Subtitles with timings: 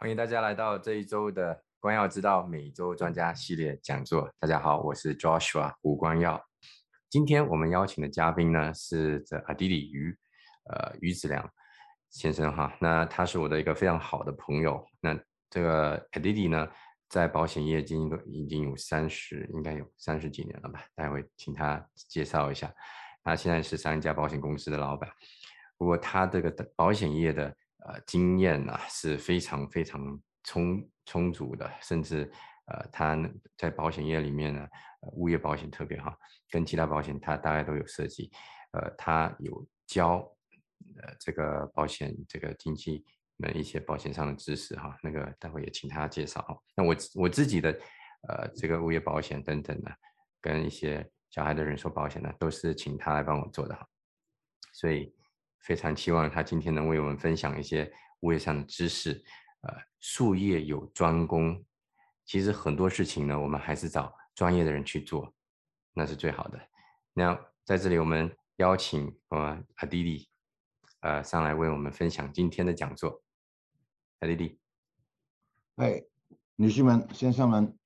[0.00, 4.30] 欢迎大家来到这一周的光耀之道每周专家系列讲座。
[4.38, 6.40] 大家好，我是 Joshua 胡光耀。
[7.10, 10.16] 今天我们邀请的嘉宾呢是这阿迪里于
[10.70, 11.50] 呃于子良
[12.10, 12.72] 先生哈。
[12.80, 14.86] 那他是我的一个非常好的朋友。
[15.00, 15.18] 那
[15.50, 16.68] 这个阿迪里呢，
[17.08, 20.84] 在保险业经营都已经有三十，应该有三十几年了吧？
[20.94, 22.72] 待会请他介绍一下。
[23.24, 25.10] 他现在是三家保险公司的老板。
[25.76, 27.52] 不过他这个保险业的
[27.86, 32.30] 呃经验呢是非常非常充充足的，甚至
[32.66, 33.16] 呃他
[33.56, 34.66] 在保险业里面呢，
[35.12, 36.14] 物业保险特别好，
[36.50, 38.30] 跟其他保险他大概都有涉及。
[38.72, 40.18] 呃，他有教
[41.00, 43.04] 呃这个保险这个经纪
[43.36, 46.58] 们一些保险上的知识哈，那个待会也请他介绍哈。
[46.74, 47.70] 那我我自己的
[48.28, 49.90] 呃这个物业保险等等呢，
[50.40, 53.86] 跟一些小孩的人寿保险呢，都是请他来帮我做的哈，
[54.72, 55.14] 所以。
[55.60, 59.24] 非常期望他今天能为我们分享一些物业上的知识。
[59.62, 61.64] 呃，术业有专攻，
[62.24, 65.34] 其实很多事情呢，我们还是找专业的人去做，
[65.94, 66.60] 那是最好的。
[67.12, 70.28] 那在这里，我们邀请呃阿弟弟，
[71.00, 73.20] 呃上来为我们分享今天的讲座。
[74.20, 74.60] 阿弟弟，
[75.74, 76.00] 哎，
[76.54, 77.76] 女士们、先生们，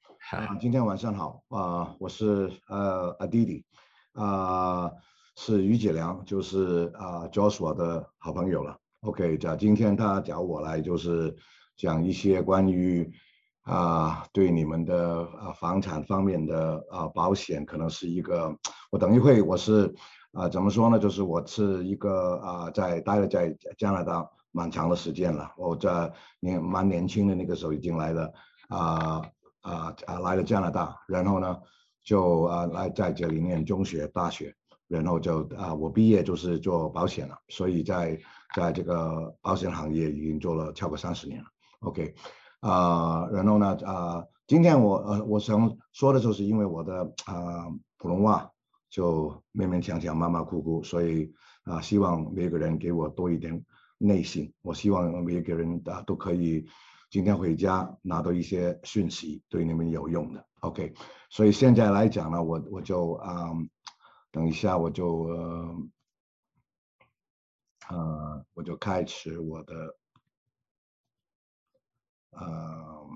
[0.61, 1.97] 今天晚上好啊！
[1.99, 3.65] 我是呃阿弟弟
[4.13, 4.91] 啊。
[5.45, 8.79] 是于解良，就是啊，Joshua 的好朋友了。
[9.01, 11.35] OK，讲今天他找我来，就是
[11.77, 13.11] 讲一些关于
[13.63, 18.57] 啊，对你们的啊房产方面的啊保险，可能是一个。
[18.93, 19.93] 我等一会我是
[20.31, 20.97] 啊，怎么说呢？
[20.97, 25.51] 就是我是一个啊，在待了在加拿大蛮长的时间了。
[25.57, 28.33] 我在年蛮年轻的那个时候已经来了
[28.69, 29.23] 啊
[29.63, 31.59] 啊啊来了加拿大，然后呢
[32.05, 34.55] 就啊来在这里念中学、大学。
[34.93, 38.21] 然后就啊，我毕业就是做保险了，所以在
[38.55, 41.49] 在这个保险行业已经做了超过三十年了。
[41.81, 42.15] OK，
[42.61, 48.51] 啊，然后呢啊，今天我呃我想说的就是因为我的啊普通话
[48.91, 51.33] 就勉勉强强、马马虎虎，所以
[51.65, 53.65] 啊希望每个人给我多一点
[53.97, 54.53] 耐心。
[54.61, 56.67] 我希望每个人啊都可以
[57.11, 60.45] 今天回家拿到一些讯息，对你们有用的。
[60.61, 60.93] OK，
[61.31, 63.53] 所以现在来讲呢，我我就啊。
[64.33, 65.77] 等一下，我就呃，
[67.91, 69.97] 呃，我就开始我的，
[72.31, 73.07] 呃，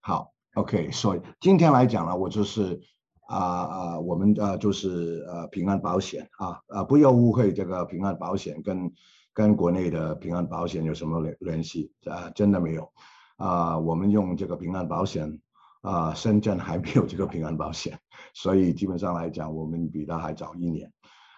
[0.00, 2.78] 好，OK，所以今天来讲呢，我就是
[3.26, 8.92] 啊啊，我们呃就是呃平安保险啊啊，不要误会这个平安保险跟
[9.32, 12.28] 跟国内的平安保险有什么联联系啊？
[12.34, 12.92] 真的没有
[13.36, 15.40] 啊，我们用这个平安保险。
[15.84, 17.98] 啊，深圳还没有这个平安保险，
[18.34, 20.90] 所以基本上来讲，我们比他还早一年。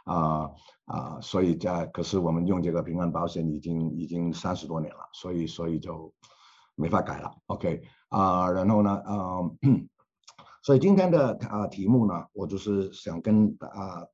[0.05, 0.49] 啊
[0.85, 6.15] 啊，所以在可是我们用这个平安保险已经已经三十多年了，所以所以就
[6.77, 7.35] 没法改了。
[7.47, 9.89] OK 啊，然后呢，嗯，
[10.63, 14.07] 所以今天的啊题目呢，我就是想跟啊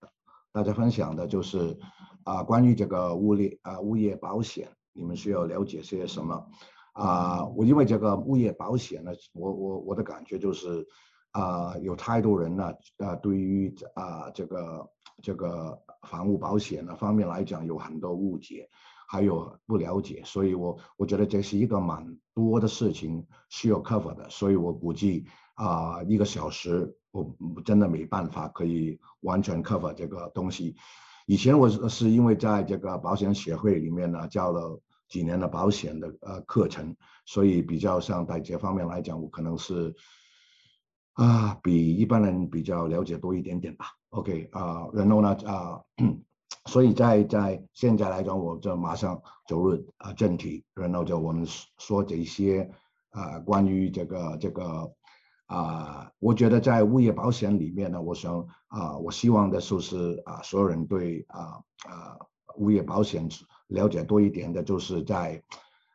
[0.50, 1.78] 大家分享的就是
[2.24, 6.46] 啊关于这个物业啊物业保险，你们需要了解些什么？
[6.92, 10.86] 啊，我因为这个物业保险呢，我我我的感觉就是，
[11.30, 14.90] 啊，有太多人呢，啊，对于啊这个
[15.22, 18.68] 这个房屋保险的方面来讲，有很多误解，
[19.08, 25.24] 还有不了解，所以我我觉得这是一个蛮多的事情需要 cover 的，所以我估计
[25.54, 30.76] 啊一个小时我真的没办法可以完全 cover 这个东西。
[31.26, 34.78] 以前我是是因为在这个保险协会里面呢交了。
[35.12, 36.96] 几年的保险的呃课程，
[37.26, 39.94] 所以比较像在这方面来讲，我可能是
[41.12, 43.84] 啊比一般人比较了解多一点点吧。
[44.08, 45.82] OK 啊，然后呢啊，
[46.64, 51.46] 所以在在现在来讲，我就马上走入啊正题，然后就我们
[51.76, 52.70] 说这些
[53.10, 54.90] 啊关于这个这个
[55.44, 62.16] 啊，我觉得在物业保险里面呢，我想啊，我希望的就是啊，所有人对啊啊
[62.56, 63.28] 物业保险。
[63.72, 65.42] 了解多一点的，就是在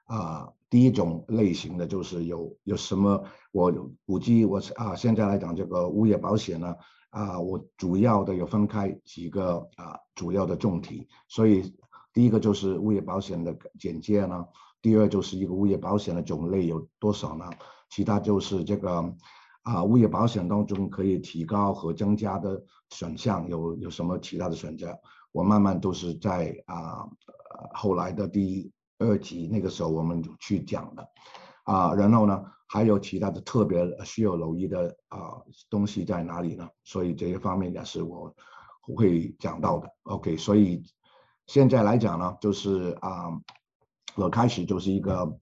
[0.05, 3.71] 啊，第一种类型的就是有有什么，我
[4.05, 6.75] 估计我啊，现在来讲这个物业保险呢，
[7.09, 11.73] 啊，我主要的有分开几个啊主要的重题，所以
[12.13, 14.45] 第一个就是物业保险的简介呢，
[14.81, 17.45] 第二就是一个物业保险的种类有多少呢？
[17.89, 19.13] 其他就是这个
[19.63, 24.97] 啊，物业保险当中可以提高和增加的选项有有什么其他的选择？
[25.33, 27.07] 我慢慢都是在啊。
[27.73, 31.07] 后来的第二集，那个时候我们去讲的，
[31.63, 36.67] 啊，然后呢，还有其他的特别需要留意的啊东西在哪里呢？
[36.83, 38.35] 所以这些方面也是我
[38.95, 39.89] 会讲到的。
[40.03, 40.83] OK，所以
[41.45, 43.39] 现在来讲呢，就是啊，
[44.15, 45.37] 我开始就是一个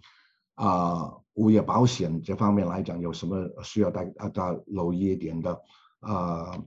[0.55, 5.61] 啊物业保险这方面来讲，有什么需要大大家留意一点的
[5.99, 6.57] 啊？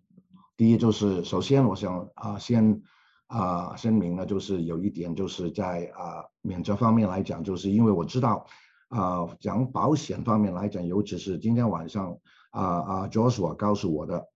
[0.56, 2.82] 第一就是首先我想啊先
[3.28, 8.44] 啊声明呢，就是有一点就是在啊免责方面来讲，就是因为我知道
[8.88, 12.18] 啊讲保险方面来讲，尤其是今天晚上
[12.50, 14.26] 啊啊 Joshua 告诉我的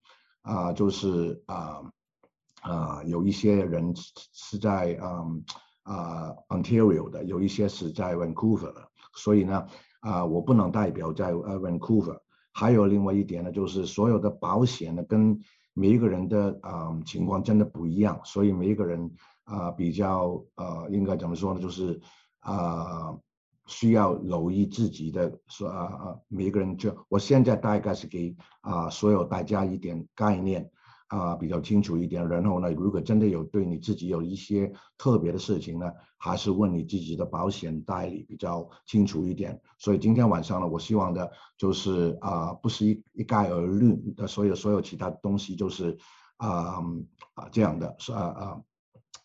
[0.41, 1.81] 啊就是啊。
[2.65, 3.93] 啊，有一些人
[4.31, 5.43] 是在嗯
[5.81, 8.87] 啊 Ontario 的，有一些是在 Vancouver 的，
[9.17, 9.67] 所以呢，
[9.99, 12.19] 啊，我不能代表在呃 Vancouver。
[12.53, 15.37] 还有另外一点呢，就是所有的保险呢，跟
[15.73, 19.11] 每一个人的啊情况真的不一样，所以每一个人
[19.43, 21.99] 啊比较啊应该怎么说呢，就是
[22.39, 23.17] 啊
[23.65, 30.69] 需要留意自己的说啊啊每一个人就我现在大概是给啊所有大家一点概念。
[31.13, 32.27] 啊，比较清楚一点。
[32.27, 35.85] 然后呢，如果真的有对你自己有一些特别的事情呢，
[36.17, 39.61] 还是问你自己的保险代理比较清楚一点。
[39.77, 45.95] 所以今天晚上呢，我希望的就是啊，不是一一概而论的，所有所有其他东西就是
[46.37, 46.81] 啊
[47.35, 48.61] 啊这样的，是啊啊。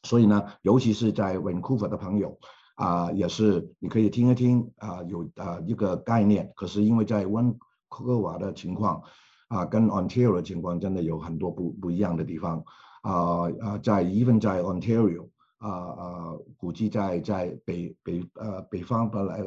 [0.02, 2.38] 所以呢，尤其是在 Vancouver 的朋友
[2.74, 6.52] 啊，也是你可以听一听啊，有啊一个概念。
[6.54, 7.58] 可是因为在温
[7.88, 9.02] 哥华的情况。
[9.48, 12.62] 啊，跟 Ontario 的情况真的有很多不不一样的地方，
[13.00, 19.42] 啊啊，在 even 在 Ontario，啊啊，估计在在北北呃北方本来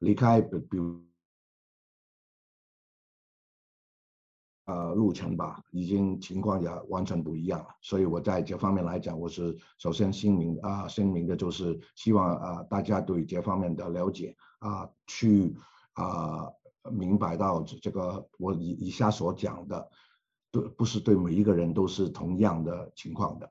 [0.00, 1.02] 离开比比如
[4.66, 7.68] 呃路程吧，已经情况也完全不一样了。
[7.80, 15.56] 所以我在这方面来讲，我是首先声明啊声明的就是希望啊大家对这方面的了解啊去
[15.94, 16.52] 啊。
[16.90, 19.90] 明白到这个，我以以下所讲的，
[20.50, 23.50] 对，不是对每一个人都是同样的情况的。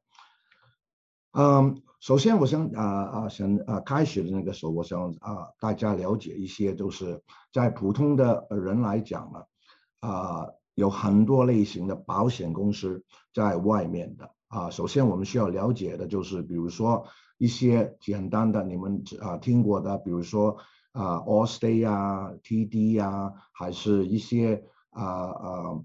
[1.33, 7.21] 嗯，首先我想啊啊想啊开始的那个时候，我想啊大家了解一些，就是
[7.53, 9.43] 在普通的人来讲呢，
[9.99, 13.03] 啊有很多类型的保险公司
[13.33, 14.69] 在外面的啊。
[14.71, 17.05] 首先我们需要了解的就是，比如说
[17.37, 20.57] 一些简单的你们啊听过的，比如说。
[20.97, 25.79] 啊，Allstate 啊，TD 啊，还是一些啊啊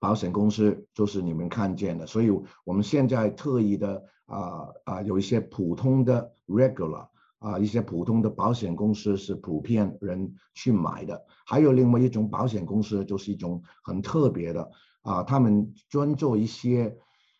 [0.00, 2.04] 保险公司，就是你们看见的。
[2.04, 2.28] 所以
[2.64, 7.06] 我们现在特意的啊啊有一些普通的 regular
[7.38, 11.24] 啊一些普通的保险公司是普遍人去买的。
[11.46, 14.68] 还有另外一种保险公司，就是一种很特别的
[15.02, 16.96] 啊，他们专做一些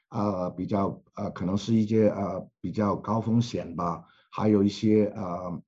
[0.07, 5.61] 啊比较啊可能是一些啊比较高风险吧，还有一些啊。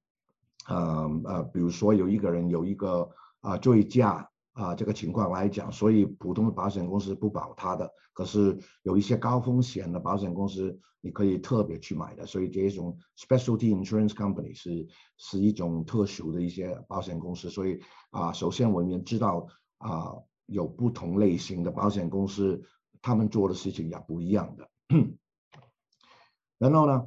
[0.66, 3.08] 呃呃，比如说有一个人有一个
[3.40, 19.46] 啊醉驾啊这个情况来讲，所以普通的保险公司不保他的，可是有一些高风险的保险公司你可以特别去买的，所以这种 specialty insurance company 是是一种特殊的一些保险公司，所以啊，首先我们知道
[19.78, 20.14] 啊
[20.46, 22.62] 有不同类型的保险公司，
[23.02, 24.70] 他们做的事情也不一样的，
[26.58, 27.06] 然后呢？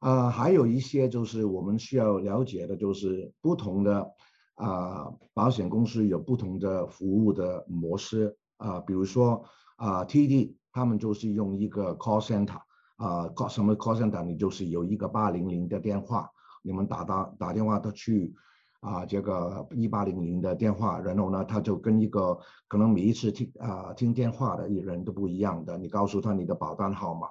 [0.00, 4.08] 啊，还有一些就是我们需要了解的，就是不同的
[4.54, 9.44] 啊保险公司有不同的服务的模式啊，比如说
[9.76, 12.60] 啊 TD 他们就是用一个 call center
[12.96, 14.24] 啊，call 什么 call center？
[14.24, 16.30] 你就是有一个八零零的电话，
[16.62, 18.32] 你们打打打电话的去
[18.78, 27.26] 啊这个一八零零的电话，然后呢他就跟一个可能每一次听啊听电话的人都不一样的，你告诉他你的保单号码。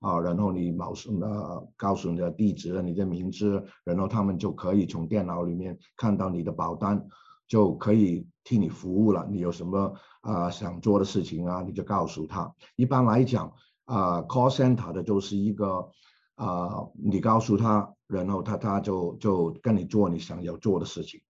[0.00, 7.04] 啊，然后你冒送呃告诉你的地址、你的名字，然后他们就可以从电脑里面看到你的保单，
[7.48, 9.26] 就可以替你服务了。
[9.30, 12.52] 你有什么啊想做的事情啊，你就告诉他。
[12.76, 13.52] 一般来讲，
[13.86, 15.88] 啊，call center 的就是一个
[16.36, 21.20] 啊，你告诉他，然后他他就就跟你做你想要做的事情。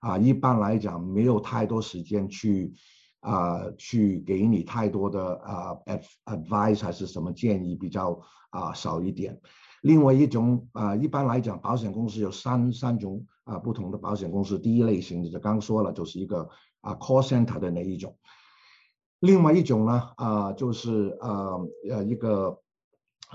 [0.00, 2.74] 啊，一般来讲没有太多时间去。
[3.20, 5.76] 啊，去给你太多的啊
[6.24, 8.18] ，advice 还是什么建议比较
[8.50, 9.40] 啊少一点。
[9.82, 14.58] 另外一种啊，一般来讲，保险公司有三三种啊不同的保险公司。
[14.58, 16.48] 第一类型的就刚说了，就是一个
[16.80, 18.16] 啊 call center 的那一种。
[19.20, 21.56] 另外一种呢啊，就是啊
[21.90, 22.60] 呃一个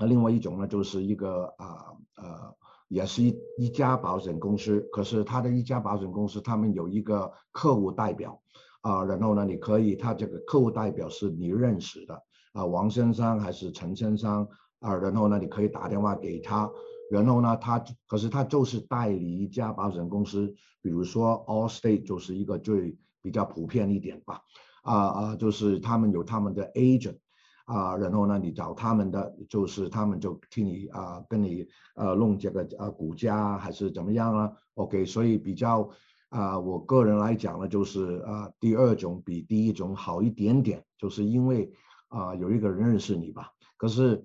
[0.06, 2.54] 另外一种呢，就是一个啊呃
[2.88, 8.40] 也是一一家保险公司，可是他的一家保险公司，他们有一个客户代表。
[8.86, 14.46] 啊，然后呢，你可以，他这个客户代表是你认识的啊，王先生还是陈先生
[14.78, 16.70] 啊，然后呢，你可以打电话给他，
[17.10, 24.40] 然后呢，他可是他就是代理一家保险公司，比如说 Allstate 就是一个最比较普遍一点吧，
[24.84, 27.18] 啊啊，就是他们有他们的 agent，
[27.64, 31.66] 啊，然后呢，你找他们的，就是他们就替你啊，跟你
[31.96, 35.90] 呃弄这个呃股价还是怎么样啊？OK，所以比较
[36.30, 41.72] 啊，我个人来讲呢，就是啊，第二种比第一种好一点点，就是因为
[42.08, 43.50] 啊有一个人认识你吧。
[43.76, 44.24] 可是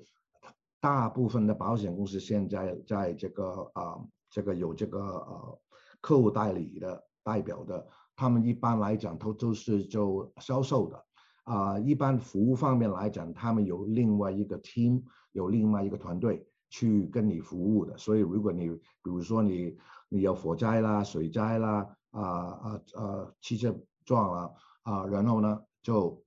[0.79, 5.60] 大部分的保险公司现在在这个啊这个有这个呃
[6.01, 11.05] 客户代理的代表的，他们一般来讲都都是做销售的。
[11.43, 17.98] 啊，一般服务方面来讲，他们有另外一个 team，有另外一个团队去跟你服务的。
[17.98, 19.75] 所以，如果你比如说你
[20.13, 24.53] 你有火灾啦、水灾啦，啊啊啊，汽车撞了
[24.84, 26.22] 啊，然后呢，就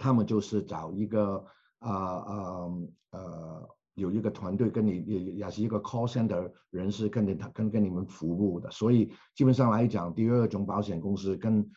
[0.00, 1.44] 他们就是找一个
[1.78, 2.68] 啊啊
[3.12, 8.68] 呃，有一个团队跟你也也是一个 call center 人士跟你跟跟你们服务的。
[8.72, 11.70] 所以，基本上来讲，第二种保险公司跟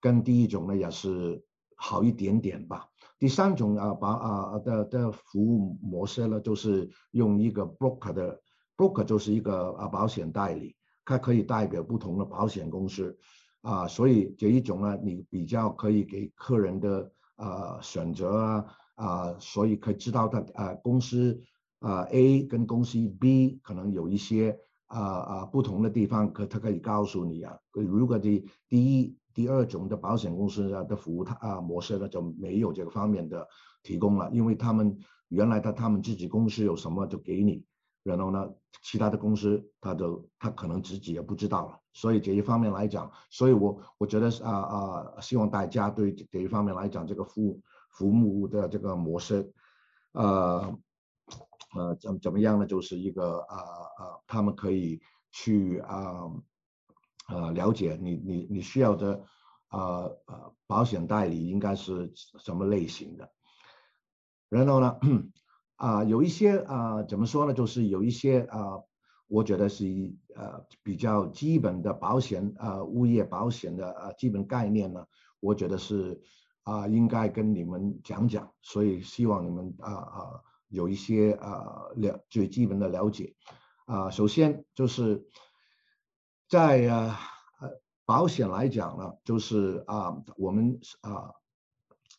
[0.00, 1.44] 跟第一种呢也是。
[1.76, 2.88] 好一点点吧。
[3.18, 8.40] 第三种啊，把啊的的服务模式呢，就是用一个 broker 的
[8.76, 13.16] broker 就是一个啊保险代理，它可以代表不同的保险公司
[13.62, 18.64] 啊，所以这一种呢，你比较可以给客人的啊选择啊
[18.94, 21.40] 啊，所以可以知道他啊公司
[21.80, 29.16] 啊 A 跟公司 B 可能有一些啊啊不同的地方，可他可以告诉你啊，如果你第一。
[29.34, 33.44] 第二种的保险公司啊的服务，它啊模式呢就没有这个方面的
[33.82, 37.64] 提供了，因为他们原来的他们自己公司有什么就给你，
[38.04, 38.48] 然后呢
[38.82, 49.52] 其他的公司他就他可能自己也不知道了，所以这一方面来讲，所以我我觉得啊啊希望大家对这一方面来讲这个服务服务的这个模式，
[50.12, 50.78] 呃
[51.74, 52.66] 呃怎怎么样呢？
[52.66, 55.00] 就是一个啊啊他们可以
[55.32, 56.30] 去啊。
[57.26, 59.24] 呃，了解你你你需要的，
[59.70, 63.32] 呃呃，保险代理应该是什么类型的？
[64.50, 64.98] 然后呢，
[65.84, 67.52] 啊，有一些啊，怎么说呢？
[67.52, 68.80] 就是有一些啊，
[69.28, 75.06] 我觉得是一呃比较基本的保险啊，物业保险的呃基本概念呢，
[75.40, 76.22] 我觉得是
[76.62, 83.34] 啊，应该跟你们讲讲，所以希望你们啊啊有一些啊了最基本的了解
[83.84, 85.26] 啊，首先就是。
[86.46, 87.18] 在啊
[87.58, 87.70] 呃
[88.04, 91.32] 保险来讲呢，就是啊我们啊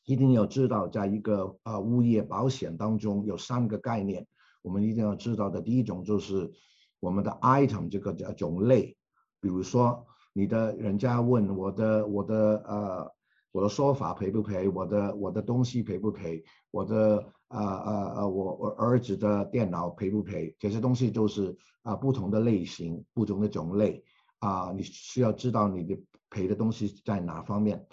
[0.06, 4.26] 一定要知道，在一个啊物业保险当中有三个概念，
[4.62, 5.62] 我们一定要知道的。
[5.62, 6.52] 第一种就是
[7.00, 8.96] 我们的 item 这个叫种类，
[9.42, 13.12] 比如说你的人家问我的我的呃
[13.52, 24.04] 我的说法赔不赔，我的我的东西赔不赔，我的啊啊啊我我儿子的电脑赔不赔，这些东西就是啊不同的类型，不同的种类。
[24.40, 25.98] 啊，你需要知道你的
[26.30, 27.84] 赔的东西在哪方面。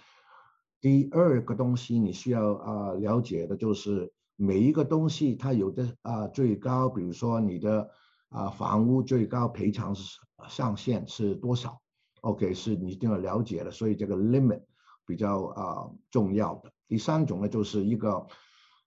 [0.82, 7.88] 第二个东西你需要啊了解的就是每一个东西它有的啊最高，比如说你的
[8.28, 11.80] 啊房屋最高赔偿是上限是多少
[12.22, 14.62] ？OK，是你一定要了解的，所以这个 limit
[15.06, 16.72] 比较啊重要的。
[16.88, 18.26] 第三种呢就是一个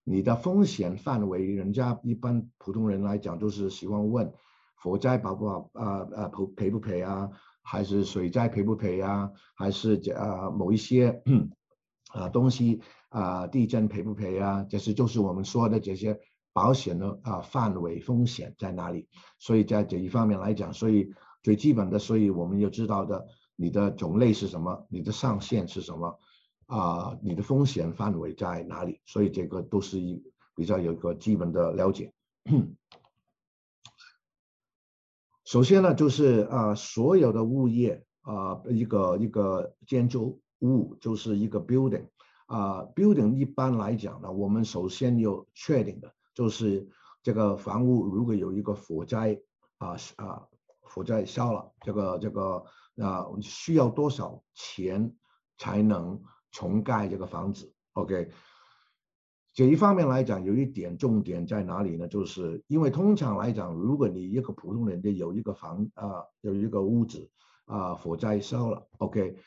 [0.04, 4.32] 你的风险范围，人家一般普通人来讲就是喜欢问。
[4.78, 7.30] 火灾保不保啊啊赔赔不赔啊？
[7.64, 9.32] 还是水灾赔不赔啊？
[9.56, 11.24] 还是这啊某一些
[12.16, 14.66] 啊东西啊地震赔不赔啊？
[14.70, 16.20] 这是就是我们说的这些
[16.54, 19.08] 保险的啊范围风险在哪里？
[19.38, 24.88] 所以在这一方面来讲，所以最基本的，所以我们要知道的，你的种类是什么？
[24.90, 26.18] 你的上限是什么？
[26.68, 29.02] 啊，你的风险范围在哪里？
[29.06, 30.24] 所以这个都是一
[30.56, 32.14] 比较有一个基本的了解。
[35.44, 42.08] 首先呢，就是啊，所有的物业啊，一个一个建筑物就是一个 building
[42.48, 46.88] 啊，building 一般来讲呢，我们首先要确定的就是
[47.24, 49.40] 这个房屋如果有一个火灾
[49.78, 50.48] 啊啊，
[50.82, 52.64] 火灾烧了，这个这个
[52.98, 55.16] 啊，需要多少钱
[55.58, 56.22] 才能
[56.52, 58.30] 重盖这个房子？OK。
[59.54, 62.06] 这一方面来讲，有一点重点在哪里呢？
[62.10, 67.30] 就是因为通常来讲，如果你一个普通人家有一个房啊，有一个屋子
[67.64, 69.38] 啊，火灾烧了，OK，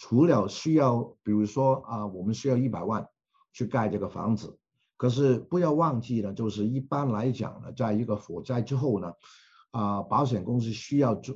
[0.00, 3.08] 除了需要，比如说啊，我们需要一百万
[3.52, 4.56] 去盖这个房子，
[4.96, 9.12] 可是不要忘记了，就是一般来讲呢，在一个火灾之后呢，
[9.72, 11.34] 啊，保险公司需要做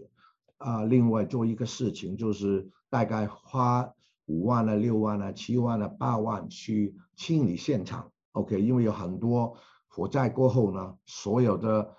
[0.59, 3.93] 啊，另外做一个事情，就是大概花。
[4.27, 9.57] 五万啊，六万啊，七万啊，八万去清理现场，OK，因为有很多
[9.89, 11.97] 火灾过后呢，所有的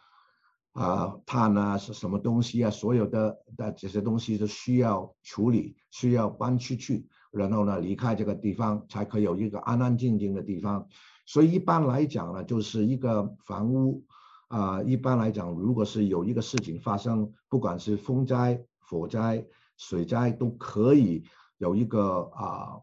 [0.74, 10.88] 啊碳啊是什么东西啊，所有的的这些东西都需要处理，需要搬出去，然后呢离开这个地方，才可以有一个安安静静的地方。
[11.26, 14.04] 所以一般来讲呢，就是一个房屋
[14.50, 19.46] 啊，一般来讲，如果是有一个事情发生，不管是风灾、火灾、
[19.78, 21.24] 水灾，都可以
[21.60, 22.82] 有一个啊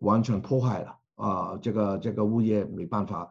[0.00, 3.30] 完全破坏了啊，这个这个物业没办法，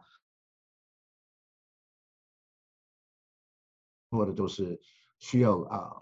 [4.16, 4.80] 或者就是
[5.18, 5.96] 需要啊，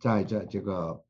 [0.00, 1.04] 在这这个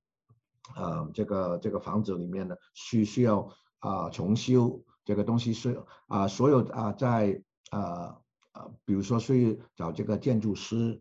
[0.77, 3.49] 呃这个这个房子里面呢，需需要
[3.79, 4.85] 啊重修。
[5.05, 8.15] 这个东西是啊，所有啊，在呃
[8.53, 11.00] 呃，比如说去找这个建筑师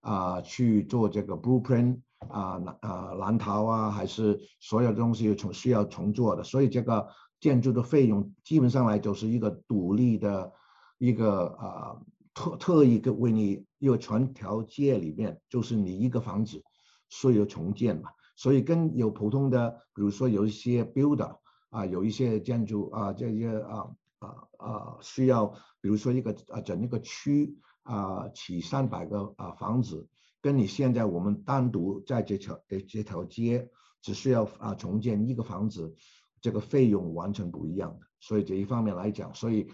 [0.00, 7.08] 啊去做这个 blueprint 啊，啊蓝陶啊，还是所有东西从需要重做的，所以这个
[7.40, 10.52] 建筑的费用基本上来就是一个独立的
[10.98, 12.00] 一个啊
[12.34, 16.62] 特特意个为你因为全条街里面就是你一个房子
[17.08, 21.36] 需要重建嘛，所以跟有普通的，比如说有一些 builder。
[21.70, 25.48] 啊，有一些建筑啊，这些啊啊啊需要，
[25.82, 30.08] 比如说一个啊整一个区啊起三百个啊房子，
[30.40, 33.68] 跟你现在我们单独在这条这这条街
[34.00, 35.94] 只需要啊重建一个房子，
[36.40, 38.06] 这个费用完全不一样的。
[38.18, 39.68] 所以这一方面来讲，所以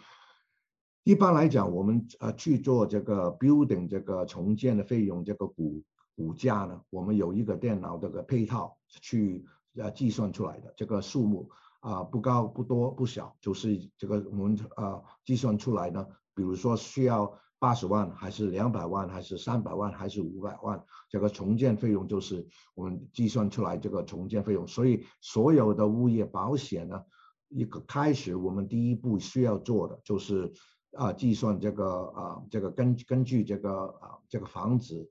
[1.04, 5.82] 一般来讲，我们呃去做这个 building 这个重建的费用这个股
[6.16, 9.44] 股价呢，我们有一个电脑这个配套去
[9.76, 11.48] 呃计算出来的这个数目。
[11.80, 16.06] 啊，不高不多不小，就是这个我们呃计算出来呢。
[16.34, 24.66] 比如说需要八十万，还是两百万，还是三百万，还是五百万，这个重建费用就是我们计算出来这个重建费用。
[24.66, 27.04] 所以所有的物业保险呢，
[27.50, 30.54] 一个开始我们第一步需要做的就是
[30.96, 35.08] 啊计算这个啊这个根根据这个啊这个房子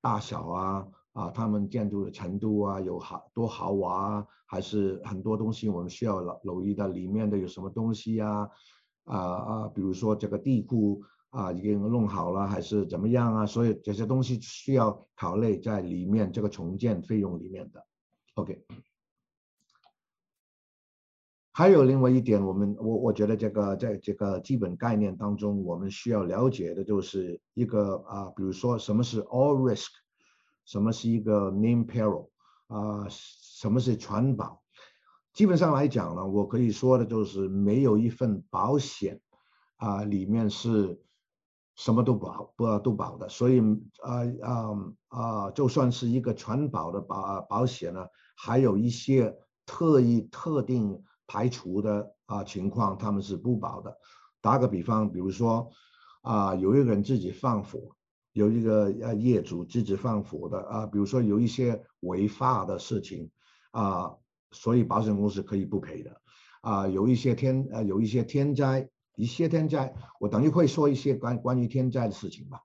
[0.00, 0.86] 大小啊。
[1.16, 6.88] 啊，他们建筑的程度啊，有好多豪华啊，还是很多东西我们需要留留意的。
[6.88, 8.50] 里面的有什么东西呀？
[9.04, 13.46] 啊啊，比如说这个地库啊，已经弄好了还是怎么样啊？
[13.46, 17.82] 所以这些东西需要考虑在里面这个重建费用里面的。
[18.34, 18.62] OK，
[21.56, 29.88] 还有另外一点，我们我我觉得这个在这个基本概念当中，我们需要了解的就是一个啊，比如说什么是 all risk。
[30.66, 32.28] 什么是一个 name peril
[32.66, 33.06] 啊？
[33.08, 34.62] 什么是全保？
[35.32, 39.18] 基本上来讲呢，我可以说的就是没有一份保险
[39.76, 41.00] 啊，里面是
[41.74, 43.30] 什么都保不都保的。
[43.30, 43.62] 所以
[44.02, 44.74] 啊啊
[45.08, 48.04] 啊，就算是一个全保的保保险呢，
[48.36, 53.96] 还有一些特意特定排除的啊情况，他们是不保的。
[54.40, 55.70] 打个比方，比如说
[56.22, 57.80] 啊，有一个人自己放火。
[58.32, 63.30] 有一个呃业主自己放火的啊，比如说有一些违法的事情
[63.70, 64.14] 啊，
[64.50, 66.20] 所以保险公司可以不赔的
[66.60, 66.86] 啊。
[66.86, 72.60] 有一些天呃有一些天灾，一些天灾，我等于会说一些关关于天灾的事情吧。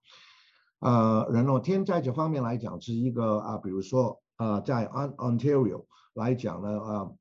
[0.79, 7.11] 呃，然后天灾这方面来讲是一个啊，比如说啊，在安 Ontario 来讲呢啊，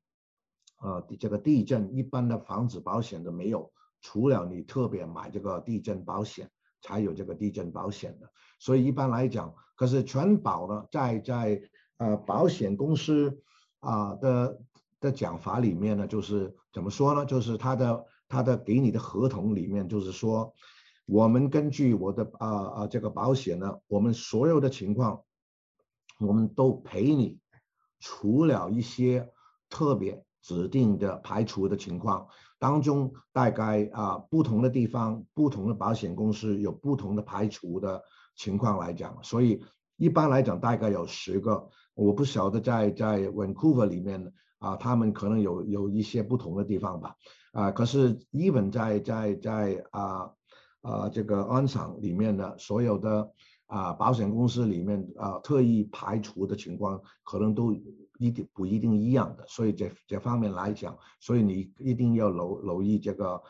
[0.81, 6.49] 呃这个地震一般的房子保险都没有，除了你特别买这个地震保险。
[6.83, 11.61] 才有这个地震保险的，所以一般来讲，可是全保呢，在在
[11.97, 13.39] 呃保险公司
[13.81, 14.59] 啊的
[14.99, 17.23] 的讲法里面呢，就是怎么说呢？
[17.23, 20.51] 就是他的他的给你的合同里面，就是说，
[21.05, 25.23] 我们根据我的啊啊这个保险呢，我们所有的情况，
[26.17, 27.37] 我们都赔你，
[27.99, 29.31] 除了一些
[29.69, 32.27] 特别指定的排除的情况。
[32.59, 38.03] 当中大概啊不同的地方，不同的保险公司有不同的排除的
[38.35, 39.63] 情况来讲，所以
[39.97, 47.15] 一般来讲大概有十个，我不晓得在在 Vancouver 里面啊，他们可能有有一些不同的地方吧，
[47.51, 50.29] 啊，可是 even 在在在啊
[50.81, 53.31] 啊这个安厂里面的所有的
[53.65, 57.75] 啊保险公司里面啊特意排除的情况，可能都。
[58.21, 63.41] 一定不一定一样的，所以这这方面来讲，所以你一定要留留意这个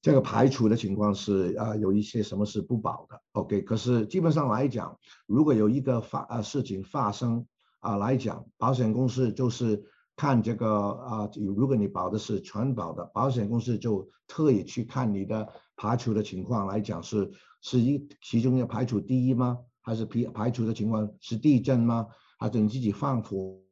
[0.00, 3.20] 这个排除的情况是啊，有一些什么是不保的。
[3.32, 7.44] OK，可是基本上来讲，如果有一个发啊事情发生
[7.80, 9.82] 啊来讲，保险公司就是
[10.14, 17.28] 看这个啊，如果你保的是全保的，保险公司就特意去看你的排除的情况来讲是
[17.60, 19.58] 是一其中要排除第一吗？
[19.80, 22.06] 还是排排除的情况是地震吗？
[22.38, 23.63] 还是你自己放火？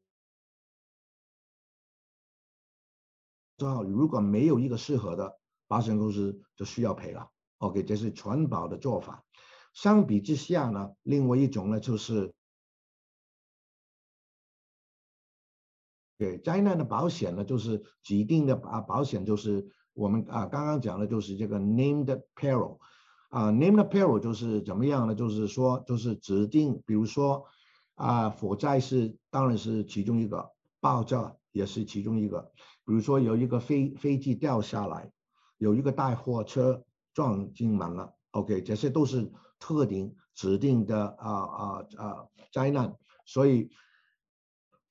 [3.84, 7.28] 如果没有一个适合的保险公司，就需要赔了。
[7.58, 9.24] OK，这是全保的做法。
[9.72, 12.34] 相比之下呢，另外一种呢就是，
[16.18, 22.78] 对灾难的保险呢，就是指定的啊保险，就是我们啊刚刚讲的就是这个 named peril，
[23.30, 25.14] 啊 named peril 就是怎么样呢？
[25.14, 27.46] 就是说就是指定，比如说
[27.94, 32.52] 啊火灾是当然是其中一个，爆炸也是其中一个。
[32.84, 35.12] 比如说有一个飞飞机掉下来，
[35.58, 42.96] 有一个大货车撞进门了，OK，这些都是特定指定的啊啊啊灾难。
[43.24, 43.70] 所以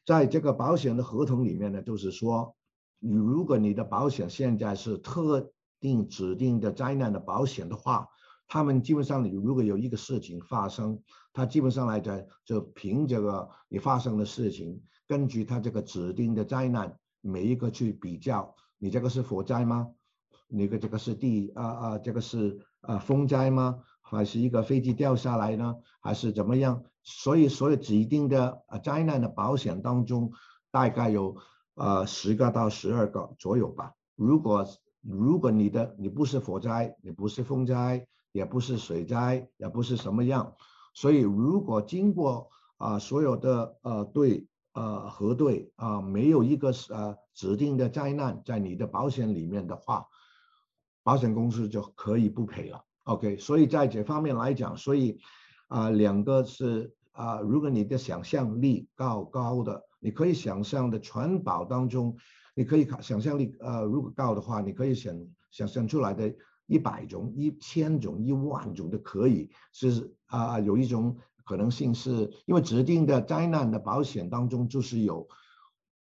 [0.05, 2.55] 在这个保险的合同里面呢，就是说。
[3.03, 8.07] 你如果你的保险现在是特定指定的灾难的保险的话，
[8.47, 11.01] 他们基本上你如果有一个事情发生，
[11.33, 19.89] 他基本上来讲就凭这个你发生的事情，根据他这个指定的灾难每一个去比较，你这个是火灾吗？
[20.47, 23.79] 你个这个是地啊啊这个是啊风灾吗？
[24.01, 25.75] 还是一个飞机掉下来呢？
[26.01, 26.83] 还是怎么样？
[27.03, 30.31] 所以所有指定的啊灾难的保险当中，
[30.71, 31.37] 大概有。
[31.75, 33.93] 呃，十个到十二个左右吧。
[34.15, 34.67] 如果
[35.01, 40.53] 如果你的你不是火灾，你不是风灾，也不是水灾，也不是什么样，
[40.93, 50.05] 所以如果经过啊所有的呃对呃核对啊没有一个呃指定的灾难在你的保险里面的话，
[51.03, 52.83] 保险公司就可以不赔了。
[53.03, 55.19] OK，所以在这方面来讲，所以
[55.67, 59.83] 啊两个是啊，如果你的想象力高高的。
[60.03, 62.17] 你可以想象的全保当中，
[62.55, 65.15] 你可以想象力呃，如果高的话，你可以想
[65.51, 66.33] 想象出来的
[66.65, 75.27] 一百种、一千种、一万种都可以是啊，有一种可能性是因为指定的灾难的保险当中就是有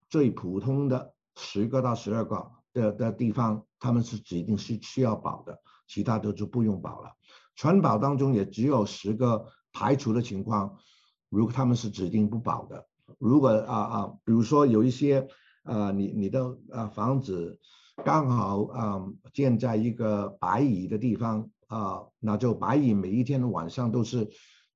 [0.10, 7.12] 最普通的十个到十二个的的地方，他们是指定是需要保的，其他的就不用保了。
[7.56, 10.78] 全保当中也只有十个排除的情况，
[11.30, 12.88] 如果他们是指定不保的。
[13.18, 15.28] 如果啊啊，比如说有一些
[15.64, 17.60] 啊，你你的啊房子
[18.06, 24.30] 刚好啊建在一个白蚁的地方啊，那就白蚁每一天的晚上都是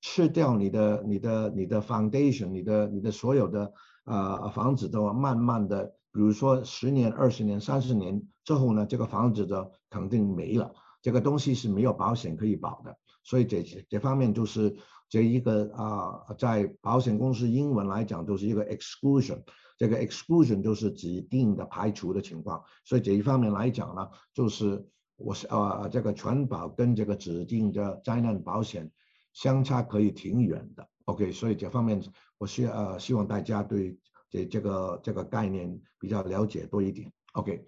[0.04, 14.78] 吃掉你的你的你的 foundation，你的你的所有的啊房子都慢慢的，比如说十年、二十年、三十年之后呢，这个房子的肯定没了，这个东西是没有保险可以保的，所以这这方面就是。
[15.10, 19.44] 这一个啊，在保险公司英文来讲，就是一个 exclusion。
[19.78, 22.64] 这个 exclusion 就是指定的排除的情况。
[22.84, 24.84] 所以这一方面来讲呢，就是
[25.18, 28.90] 我是啊，这个全保跟这个指定的灾难保险
[29.34, 30.88] 相差可以挺远的。
[31.06, 32.02] OK，所以这方面
[32.38, 37.12] 我需呃希望大家对这这个这个概念比较了解多一点。
[37.34, 37.68] OK。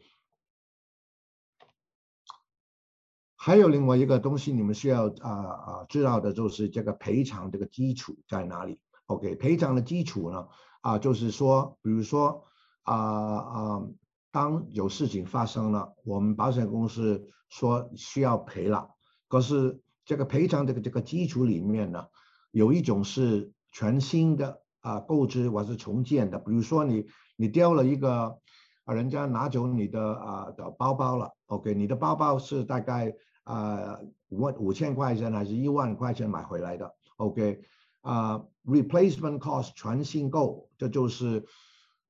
[3.37, 10.47] 还有另外一个东西，你们需要啊啊知道的就是这个赔偿这个基础在哪里？OK，赔偿的基础呢
[10.81, 12.47] 啊，就是说，比如说
[12.81, 13.87] 啊啊，
[14.31, 18.89] 当有事情发生了，我们保险公司说需要赔了，
[19.27, 22.05] 可是这个赔偿这个这个基础里面呢，
[22.51, 28.39] 有一种是全新的啊购置或是重建的，比如说你你掉了一个
[28.85, 33.13] 啊，人家拿走你的啊的包包了，OK，你的包包是大概。
[33.45, 37.61] 啊，五万五千块钱还是一万块钱买回来的？OK，
[38.01, 41.45] 啊，replacement cost 全新购，这就是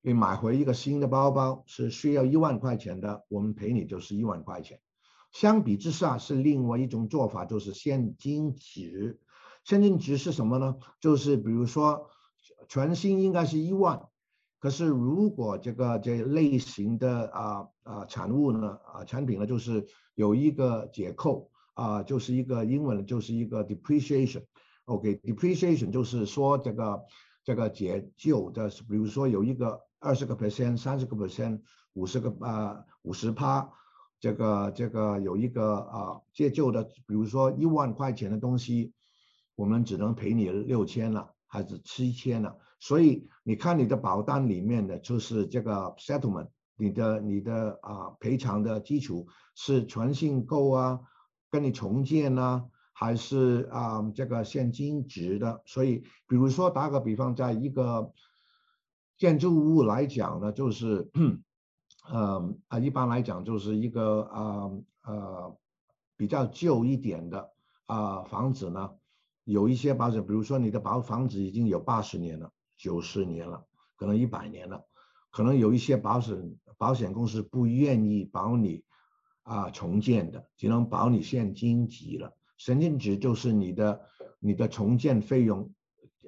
[0.00, 4.80] 你买回一个新的包包是需要一万块钱的，我们赔你就是一万块钱。
[5.40, 9.20] 相比之下是另外一种做法，就是现金值。
[9.64, 10.76] 现金值是什么呢？
[11.00, 12.08] 就是比如说
[12.68, 14.00] 全新应该是一万，
[14.58, 19.86] 可是如果这个这类型的啊啊产物呢啊产品呢，就是。
[20.16, 27.04] 有一个解扣啊，就是一个英文就是一个 depreciation，OK，depreciation 就是说这个
[27.44, 31.60] 这个解旧的，比如说有一个二十个 percent、三十个 percent、
[31.92, 33.70] 五十个啊五十趴，
[34.18, 38.92] 这个这个有一个啊借旧的，比如说一万块钱的东西，
[39.54, 46.48] 我们只能赔你六千了，还是七千了，所以你看你的保单里面的就是这个 settlement。
[46.78, 51.00] 你的你的啊赔偿的基础是全信购啊，
[51.50, 55.62] 跟你重建呢，还是啊这个现金值的？
[55.64, 58.12] 所以，比如说打个比方，在一个
[59.16, 61.10] 建筑物来讲呢，就是，
[62.12, 64.70] 嗯啊一般来讲就是一个啊
[65.04, 65.56] 呃
[66.16, 67.52] 比较旧一点的
[67.86, 68.94] 啊房子呢，
[69.44, 73.64] 有一些保险，比如说你的保房子已经有八十年了、九十年了，
[73.96, 74.84] 可能一百年了。
[75.30, 78.82] 可能有一些保险保险公司不愿意保你
[79.42, 82.34] 啊重建的，只能保你现金值了。
[82.56, 84.00] 现金值就是你的
[84.38, 85.70] 你的重建费用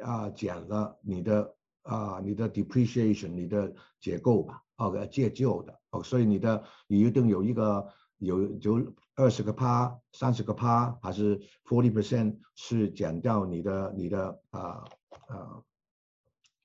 [0.02, 4.62] 啊减了你的啊你的 depreciation 你的结构吧。
[4.78, 7.86] ，OK 借旧的，哦，所以你的你一定有一个
[8.18, 14.84] 有有二十个趴、三十个趴，还是 forty percent 是减掉你的你的啊
[15.28, 15.62] 啊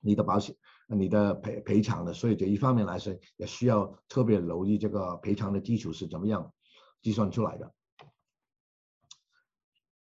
[0.00, 0.54] 你的保险、
[0.88, 6.52] 你的赔赔偿的，所以这一方面来说也需要特别留意这个赔偿的基础是怎么样
[7.02, 7.72] 计算出来的。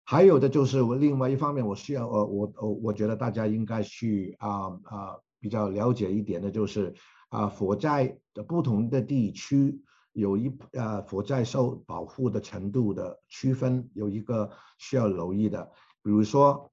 [0.03, 6.95] 还有的就是我另外一方面，我需要呃我我我觉得大家应该去啊啊比较了解一点的就是
[7.29, 9.81] 啊火灾的不同的地区
[10.13, 15.71] 有一呃火灾受保护的程度的区分，有一个需要留意的，
[16.03, 16.71] 比如说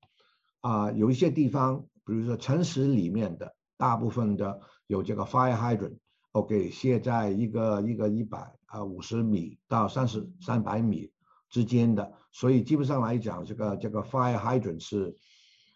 [0.60, 11.10] 啊有一些地方，比如说城市里面的大部分的有这个 fire hydrant，OK 卸在一个一个一百啊五十米到三十三百米。
[11.50, 15.14] 之间的，所以基本上来讲，这个这个 fire hydrant 是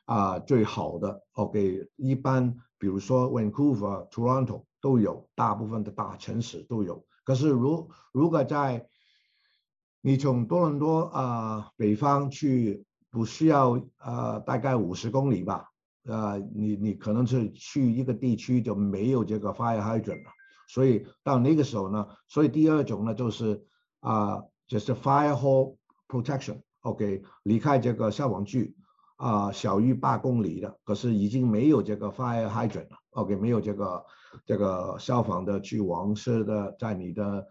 [0.07, 1.23] 啊最好的。
[1.35, 7.05] OK，一般比如说 Vancouver、Toronto 都有，大部分的大城市都有。
[7.25, 8.89] 可是如如果在
[10.01, 15.69] 你从多伦多啊北方去，不需要啊大概五十公里吧，
[16.05, 20.31] 呃，你你可能是去一个地区就没有这个 fire hydrant 了。
[20.69, 23.65] 所以到那个时候呢，所以第二种呢就是
[24.01, 24.43] 啊。
[24.69, 25.77] 就是 fire hall
[26.09, 28.77] protection，OK，离开这个消防局
[29.17, 34.05] 啊，小于八公里的，可是已经没有这个 fire hydrant 了，OK，没有这个
[34.47, 37.47] 这个消防的去王室的，在你的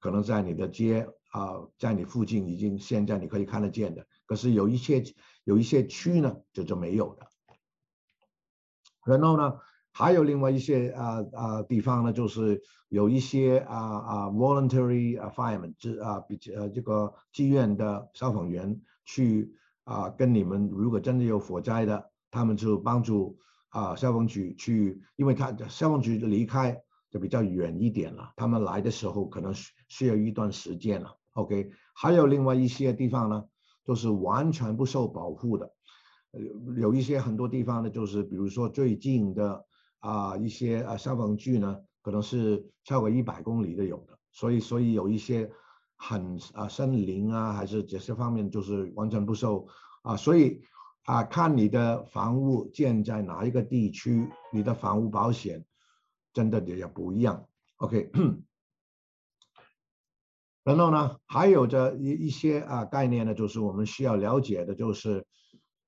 [0.00, 5.02] 可能在你的街啊，在你附近已经现在你可以看得见的，可是有一些
[5.44, 7.26] 有一些区呢，这就没有的，
[9.04, 9.58] 然后呢？
[9.94, 19.54] 还有另外一些啊啊地方呢，就是有一些啊啊 voluntary firemen，这啊比呃这个自愿的消防员去
[19.84, 23.38] 啊跟你们，如果真的有火灾的，他们就帮助
[23.72, 26.80] 啊消防局去，因为他消防局离开
[27.10, 31.16] 就比较远一点了，他们来的时候可能需需要一段时间了。
[31.32, 33.44] OK，还有另外一些地方呢，
[33.84, 35.72] 就是完全不受保护的，
[36.32, 39.66] 有有一些很多地方呢，就是比如说最近的。
[40.02, 45.48] 啊，一些啊消防局呢，可能是超过一百公里的有的，所以所以有一些
[45.94, 49.64] 很啊森林啊，还是这些方面就是完全不受
[50.02, 50.60] 啊，所以
[51.04, 55.64] 啊看你的房屋建在哪一个地区，你的房屋保险
[56.32, 57.46] 真的也不一样。
[57.76, 58.10] OK，
[60.64, 65.24] 然后呢，还有着一一些啊概念呢，就是我们需要了解的，就是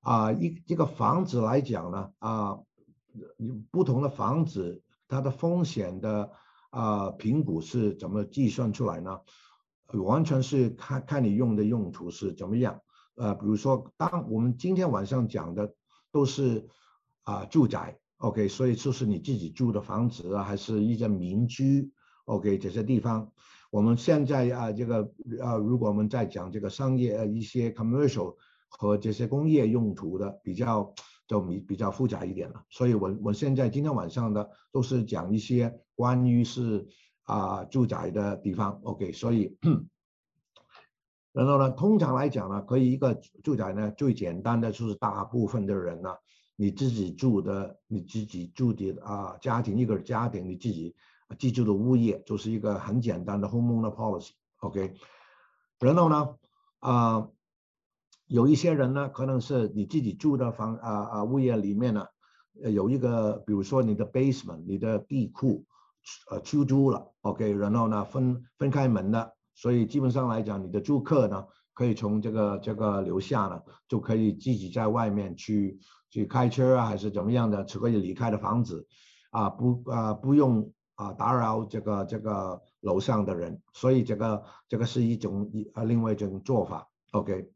[0.01, 2.59] 啊一这个房子来讲呢啊。
[3.71, 6.29] 不同的房子，它的风险的
[6.69, 9.21] 啊评估是怎么计算出来呢？
[9.93, 12.81] 完全是看看你用的用途是怎么样。
[13.15, 15.73] 呃，比如说，当我们今天晚上讲的
[16.11, 16.67] 都是
[17.23, 21.91] 啊住宅，OK，所以就是你自己住的房子啊，还是一些民居
[22.25, 23.31] ，OK，这些地方。
[23.71, 25.01] 我们现在啊这个
[25.41, 28.35] 啊，如果我们在讲这个商业呃一些 commercial
[28.67, 30.93] 和这些工业用途的比较。
[31.27, 36.85] 就比比较复杂一点了，所以我我现在今天晚上的都是讲一些关于是
[37.23, 39.57] 啊住宅的地方，OK，所以
[41.35, 46.09] 然后呢，通常来讲呢，可以一个住宅呢最简单的就是大部分的人呢，
[46.55, 50.95] 你自己住的你自己住的啊家庭一个家庭你自己
[51.37, 54.95] 居住的物业就是一个很简单的 homeowner policy，OK，
[55.79, 56.35] 然后呢
[56.79, 57.29] 啊。
[58.27, 62.07] 有一些人呢，可能是你自己住的房啊啊物业里面呢，
[62.53, 65.63] 有一个，比如说你的 basement，你的地库，
[66.31, 78.85] 呃出租了，OK，然后呢分分开门的，所以基本上来讲，你的住客呢，可以从这个这个楼下呢，就可以自己在外面去去开车啊，还是怎么样的，就可以离开的房子，
[79.31, 87.49] 啊不啊不用啊打扰这个这个楼上的人，所以这个这个是一种一啊另外一种做法，OK。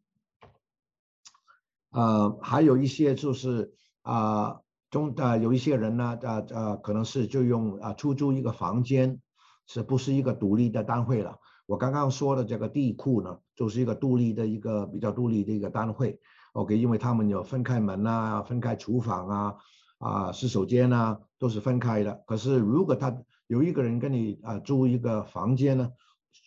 [1.92, 9.20] 呃，还有一些就是啊，中啊有一些人呢，呃呃，可能是就用啊出租一个房间，
[9.66, 11.39] 是不是一个独立的单位了？
[11.70, 16.20] 我刚刚说的这个地库呢，就是一个独立的一个比较独立的一个单位。
[16.54, 19.56] OK，因为他们有分开门啊，分开厨房啊，
[20.00, 22.24] 啊洗手间啊，都是分开的。
[22.26, 25.92] 可是如果他有一个人跟你啊租一个房间呢，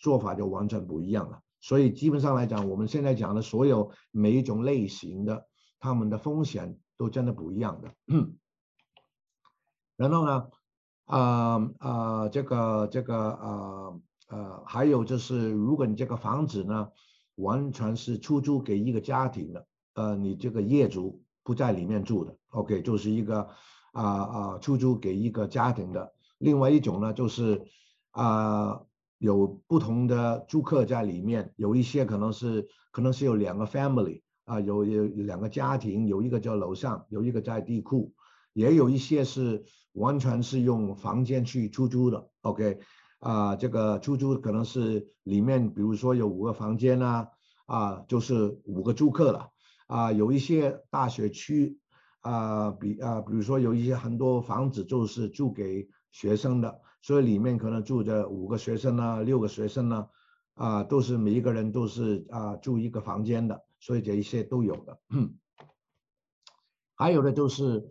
[0.01, 1.39] 做法就完全不一样了。
[1.61, 5.47] 所以基本上来讲，我们现在讲的所有每一种类型的，
[5.79, 7.93] 他们的风险都真的不一样的。
[9.95, 10.47] 然后呢，
[11.05, 13.93] 啊啊，这个这个啊，
[14.33, 16.89] 呃还有就是，如果你这个房子呢，
[17.35, 23.47] 完全是出租给一个家庭的，呃，你这个业主不在里面住的，OK，就是一个
[23.91, 26.11] 啊啊出租给一个家庭的。
[26.39, 27.61] 另外一种呢就是
[28.09, 28.81] 啊
[29.19, 38.11] 有不同的租客在里面，有一些可能是可能是有两个 family 啊，有有两个家庭，有一个在楼上，有一个在地库，
[38.53, 42.79] 也有一些是完全是用房间去出租的，OK。
[43.23, 47.29] 啊，这个出租可能是里面，比如说有五个房间啊，
[47.65, 49.49] 啊，就是五个租客了。
[49.87, 51.79] 啊，有一些大学区，
[52.19, 60.07] 啊，比啊，比如说有一些很多房子就是租给学生的，所以里面可能住着五个学生呢，六个学生呢，
[60.55, 64.99] 啊，都是每一个人都是啊住一个房间的，所以这一些都有的。
[66.95, 67.89] 还有的就是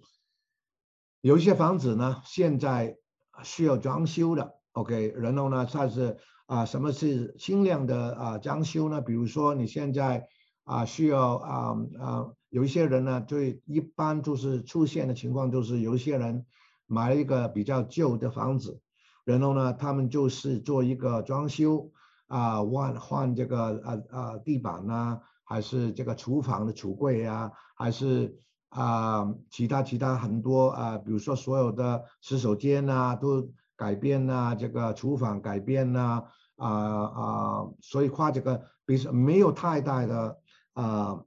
[1.22, 2.98] 有一些房子呢，现在
[3.44, 4.56] 需要装修的。
[4.72, 9.02] OK，然后呢，它是啊，什么是轻量的啊装修呢？
[9.02, 10.26] 比如说你现在
[10.64, 16.46] 啊需要啊啊，有一些人呢，最一般就是出现的情况就是有一些人
[16.86, 18.80] 买了一个比较旧的房子，
[19.24, 21.90] 然后呢，他们就是做一个装修
[22.28, 28.38] 啊，换换这个啊啊地板呐，还是这个厨房的橱柜啊，还是
[28.70, 33.52] 啊其他其他很多啊，比如说所有的洗手间呐都。
[33.82, 36.22] 改变呐，这个厨房改变呐，
[36.54, 40.38] 啊啊，所以话这个，比如说没有太大的
[40.74, 41.24] 啊，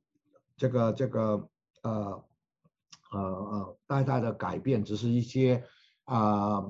[0.55, 1.49] 这个这个
[1.83, 2.23] 呃
[3.11, 5.65] 呃呃太大的改变，只是一些
[6.05, 6.63] 啊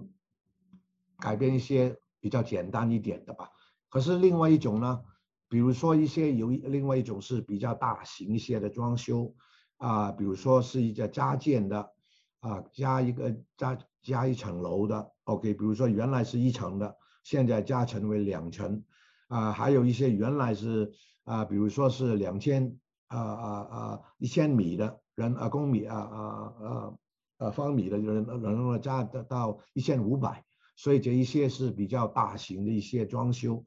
[1.19, 3.52] 改变一些比较简单一点的吧。
[3.88, 5.04] 可是另外一种呢，
[5.48, 9.36] 比如说一些有另外一种是比较大型一些的装修
[9.78, 11.91] 啊，比如说是一个加建的
[12.39, 15.12] 啊，加一个加加一层楼的。
[15.24, 18.84] OK，比如说原来是一层的，现在加成为两层，
[19.28, 26.94] 啊，还有一些原来是啊，比如说是两千啊啊啊一千米的人啊公米啊啊啊
[27.38, 33.65] 啊方米的人，然后加到一千五百，所以这一些是比较大型的一些装修。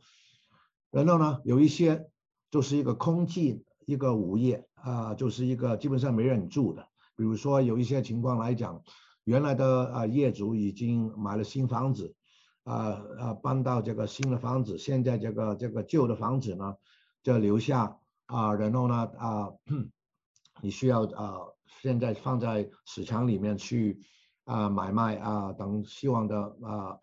[0.92, 2.08] 然后呢，有一些
[2.52, 8.80] 就是一个空寂一个物业啊，就是一个基本上没人住的，比如说有一些情况来讲。
[9.28, 12.14] 原来的啊业主已经买了新房子，
[12.64, 16.76] 啊啊搬到这个新的房子，现在这个这个旧的房子呢
[17.22, 19.52] 就留下啊，然后呢啊
[20.62, 21.40] 你需要啊
[21.82, 24.00] 现在放在市场里面去
[24.44, 26.98] 啊买卖啊等希望的啊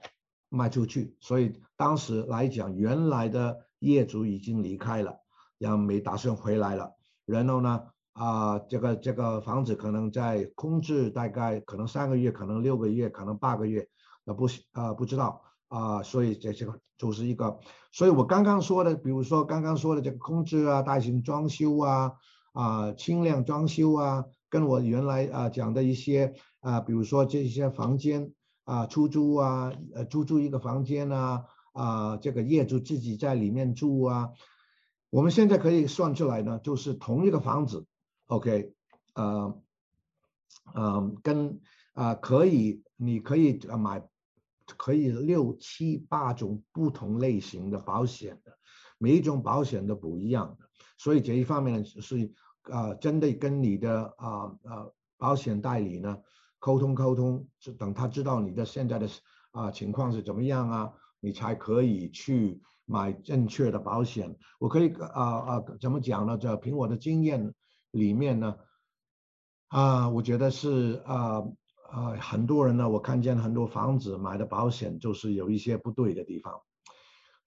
[0.49, 5.19] 卖出去，所以当时来讲原来的业主已经离开了，
[5.59, 6.95] 然后没打算回来了，
[7.27, 7.83] 然后呢。
[8.15, 13.85] 啊，这个这个房子可能在空置，大概可能三个月，可能六个月，可能八个月，
[14.23, 17.59] 那不啊不知道啊，所以这这个就是一个，
[17.91, 22.13] 所以我刚刚说的，比如说刚刚说的这个空置啊，大型装修啊，
[22.53, 28.31] 啊轻量装修啊，跟我原来啊讲的一些啊，比如说这些房间
[28.63, 34.29] 啊出租啊，呃租住一个房间啊，啊这个业主自己在里面住啊，
[35.09, 37.85] 我们现在可以算出来呢，就是同一个房子。
[38.27, 38.73] OK，
[39.13, 39.61] 呃，
[40.73, 41.59] 嗯，跟
[41.93, 44.03] 啊可以，你可以呃买，
[44.77, 48.57] 可以六七八种不同类型的保险的，
[48.97, 52.33] 每一种保险都不一样的，所以这一方面是
[52.63, 56.17] 啊，真的跟你的啊啊保险代理呢
[56.57, 59.07] 沟通沟通，就等他知道你的现在的
[59.51, 64.35] 啊情况是怎么样啊，你才可以去买正确的保险。
[64.57, 66.35] 我可以啊啊怎么讲呢？
[66.35, 67.53] 这凭我的经验。
[67.95, 68.55] 里面呢，
[69.69, 71.43] 啊，我觉得是啊
[71.89, 76.61] 啊，很多人呢，我看见很多房子买的保险就是有一些不对的地方。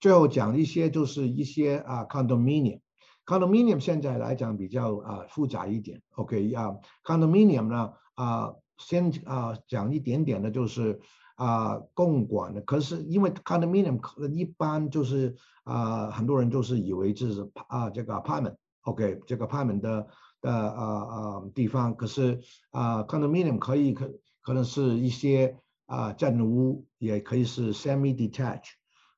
[0.01, 6.01] 最后讲一些就是一些啊，condominium，condominium 现在来讲比较啊复杂一点。
[6.15, 10.99] OK 啊，condominium 呢啊，先啊讲一点点的就是
[11.37, 14.01] 啊共管的，可是因为 condominium
[14.33, 20.07] 一般就是啊很多人就是以为这是啊这个 apartment，OK 这个 apartment 的。
[20.41, 28.63] 的啊啊地方，可是啊，condominium 可以可可能是一些啊正屋，也可以是 semi-detached，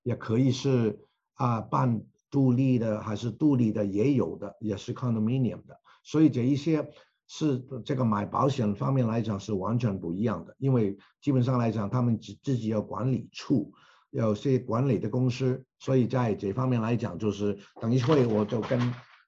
[0.03, 0.99] 也可以是
[1.35, 5.79] 啊半独立的，还是独立的也有的，也是 condominium 的。
[6.03, 6.91] 所以这一些
[7.29, 13.73] 是这个买保险方面来讲是完全不一样的，因为基本上来讲，他们自自己有管理处，
[14.11, 18.81] 有些管理的公司，所以在这方面来讲，就是等一会我就跟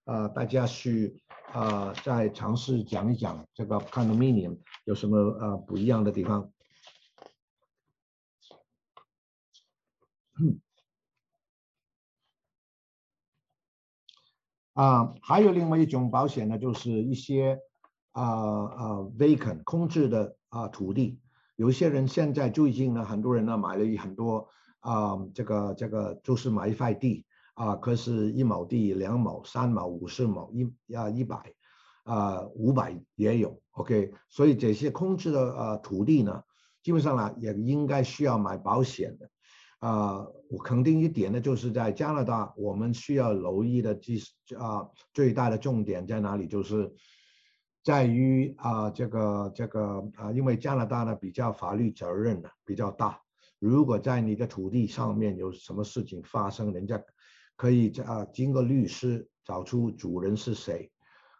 [0.04, 1.22] 啊大家去。
[1.52, 6.50] 啊，再尝试讲一讲这个 condominium 有什么呃不一样的地方。
[14.72, 17.60] 啊，还有另外一种保险呢，就是一些
[18.12, 21.20] 啊啊 vacant 空置的啊土地，
[21.56, 24.48] 有些人现在最近呢，很多人呢买了很多
[24.80, 31.54] 啊，这个这个就是买一块地啊，可是一亩地、两亩、三亩、五十亩、一啊一百
[32.04, 36.42] 啊五百也有，OK，所以这些空置的呃土地呢，
[36.82, 39.28] 基本上呢也应该需要买保险的。
[39.80, 44.16] 啊，我肯定一点呢，就是在加拿大，我们需要留意的，即
[44.56, 46.46] 啊最大的重点在哪里？
[46.46, 46.88] 就是
[47.82, 53.20] 在于啊这个这个啊，因为加拿大呢比较法律责任呢比较大，
[53.58, 57.02] 如果在你的土地上面有什么事情发生，人家
[57.62, 60.90] 可以啊经过律师找出主人是谁，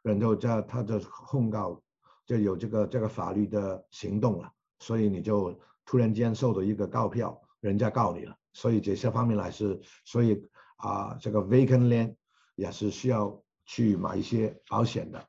[0.04, 1.82] 然后这他的控告
[2.24, 4.48] 就有这个这个法律的行动了，
[4.78, 7.36] 所以你就突然间受到一个告票。
[7.58, 10.40] 人家告你了，所以这些方面来是，所以
[10.76, 12.14] 啊，这个 vacant land
[12.54, 15.26] 也是需要去买一些保险的。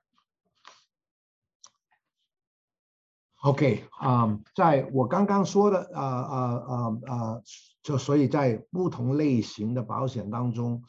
[3.44, 7.42] OK，啊，在我刚刚说的啊啊啊啊，
[7.82, 10.82] 就所以在不同类型的保险当中，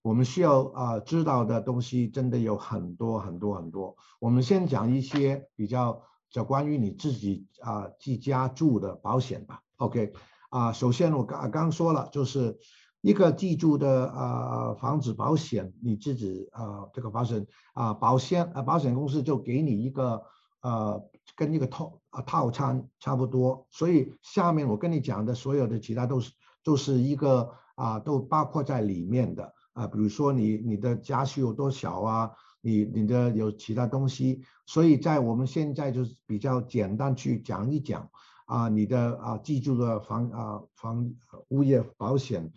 [0.00, 3.96] 我们需要啊知道的东西真的有很多很多很多。
[4.20, 9.60] 我们先讲一些比较就关于你自己啊自家住的保险吧。
[9.78, 10.12] OK。
[10.50, 12.56] 啊，首先我刚刚说了，就是
[13.00, 17.44] 一个记住的啊，房子保险，你自己啊，这个保险
[17.74, 20.22] 啊，保险啊，保险公司就给你一个
[20.62, 21.04] 呃，
[21.38, 23.64] 跟一个套啊套餐差不多。
[23.70, 26.32] 所以下面我跟你讲的所有的其他都是
[26.64, 29.86] 都是一个啊，都包括在里面的啊。
[29.86, 32.30] 比如说你你的家需有多小啊，
[32.60, 38.10] 你你的有其他东西，所以在我们现在就是比较简单去讲一讲。
[38.48, 41.12] 啊，你的啊，记住的房啊房
[41.48, 42.50] 物业保险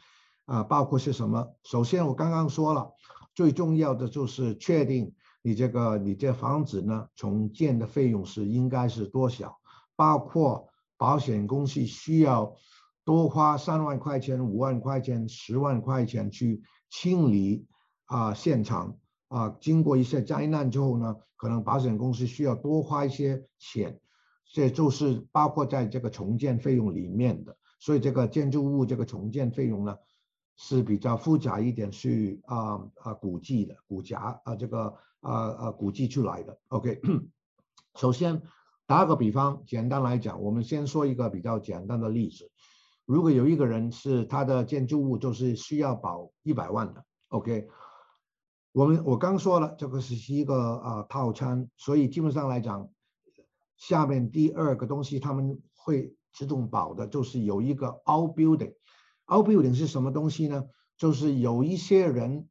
[0.46, 1.46] 啊，包括是什么？
[1.64, 2.94] 首先我刚刚说了，
[3.36, 9.60] 最重要的就是确定你这个你这房子呢重建的费用是应该是多少，
[9.96, 12.56] 包括保险公司需要
[13.04, 17.66] 多花三万块钱、五万块钱、十万块钱去清理
[18.06, 18.98] 啊现场
[19.30, 24.00] 啊，经过一些灾难之后呢，可能保险公司需要多花一些钱。
[24.54, 29.96] 这就是包括在这个重建费用里面的，所以这个建筑物这个重建费用呢
[30.58, 36.59] 是比较复杂一点，去啊啊估计的，估价啊这个啊啊估计出来的。
[36.67, 37.01] OK，
[37.95, 38.41] 首先
[38.86, 42.51] 打个比方，简单来讲，我们先说一个比较简单的例子，
[43.05, 47.69] 如果有一个人是他的建筑物就是需要保一百万的，OK，
[48.74, 52.89] 我们我刚说了这个是一个啊套餐，所以基本上来讲。
[53.78, 58.76] 下面第二个东西他们会自动保的，就是有一个 outbuilding。
[59.26, 60.65] outbuilding 是什么东西呢？
[60.97, 62.47] 就是有一些人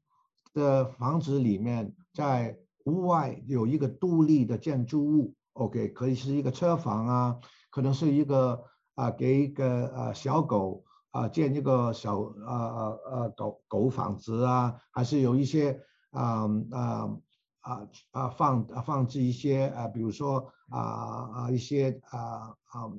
[0.53, 7.41] 的房子里面在屋外有一个独立的建筑物，OK，可以是一个车房啊，
[7.71, 15.81] 可能是一个啊给一个啊小狗啊建一个小啊啊啊狗狗房子啊，还是有一些
[16.11, 17.17] 啊啊。
[17.63, 22.91] 啊啊放放置一些啊，比如说啊啊一些啊啊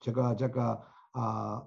[0.00, 0.80] 这个这个
[1.10, 1.62] 啊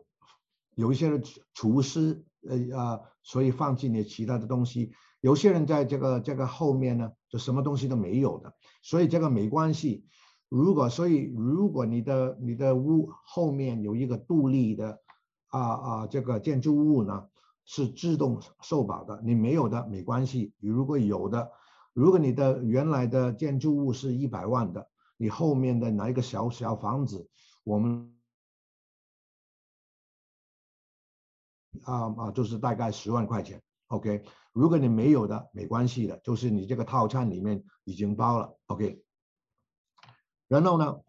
[0.73, 1.21] 有一些
[1.53, 4.91] 厨师呃啊，所以放进你其他的东西。
[5.21, 8.53] 有些人在这个这个后面呢，就什么东西都没有的，
[8.83, 10.05] 所以这个没关系。
[10.49, 14.99] 如果所以如果你的你的屋后面有一个独立的
[15.47, 17.29] 啊啊这个建筑物呢，
[17.63, 19.21] 是自动受保的。
[19.23, 21.49] 你没有的没关系，如果有的。
[21.93, 27.29] 如果你的原来的建筑物是一百万的，你后面的拿一个小小房子，
[27.65, 28.15] 我们
[31.83, 33.61] 啊啊就是大概十万块钱
[33.91, 34.23] ，OK。
[34.53, 39.03] 如果你没有的，没关系的，就是你这个套餐里面已经包了，OK。
[40.47, 40.99] 然后呢，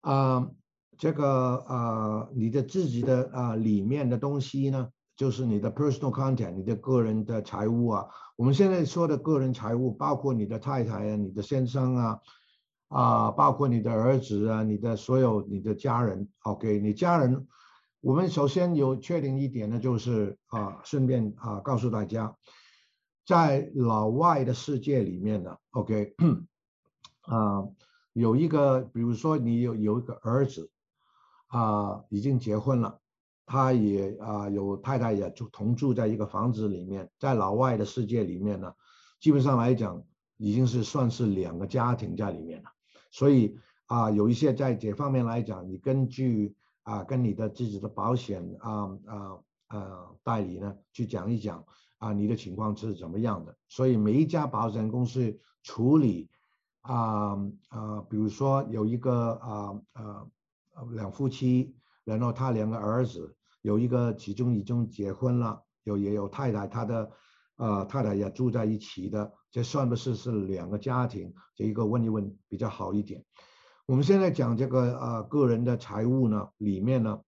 [0.00, 0.48] 啊
[0.96, 4.90] 这个啊你的自己的啊里面的东西呢？
[5.16, 8.06] 就是你的 personal content，你的个人的财务啊。
[8.36, 12.20] 我们现在说的个人财务，包括你的太太啊、你的先生啊，
[12.88, 16.28] 啊，包括你的儿子啊、你的所有你的家人。
[16.42, 17.46] OK，你家人，
[18.06, 22.36] 我们首先有确定一点呢，就是啊，顺便啊告诉大家，
[23.26, 26.14] 在老外的世界里面呢，OK，
[27.22, 27.66] 啊，
[28.12, 30.70] 有一个，比如说你有有一个儿子
[31.48, 33.00] 啊，已经结婚了。
[33.44, 38.72] 他也啊有太太也住同住在一个房子里面，在老外的世界里面呢，
[39.18, 40.00] 基本上来讲
[40.36, 42.70] 已经是算是两个家庭在里面了。
[43.10, 46.54] 所以啊有一些在这方面来讲，你根据
[46.86, 51.64] 啊跟你的自己的保险啊啊啊代理呢去讲一讲
[51.98, 53.56] 啊你的情况是怎么样的。
[53.68, 56.30] 所以每一家保险公司处理
[56.82, 57.34] 啊
[57.68, 60.26] 啊比如说有一个啊啊
[60.92, 61.74] 两夫妻，
[62.04, 67.10] 然后他两个儿子，有一个其中已经结婚了，有也有太太，他的
[67.56, 71.34] 呃太太也住在一起的，这算不是是两个家庭？
[71.56, 73.24] 这一个问一问比较好一点。
[73.86, 77.20] 我们现在讲这个呃个人的财务呢，里面呢，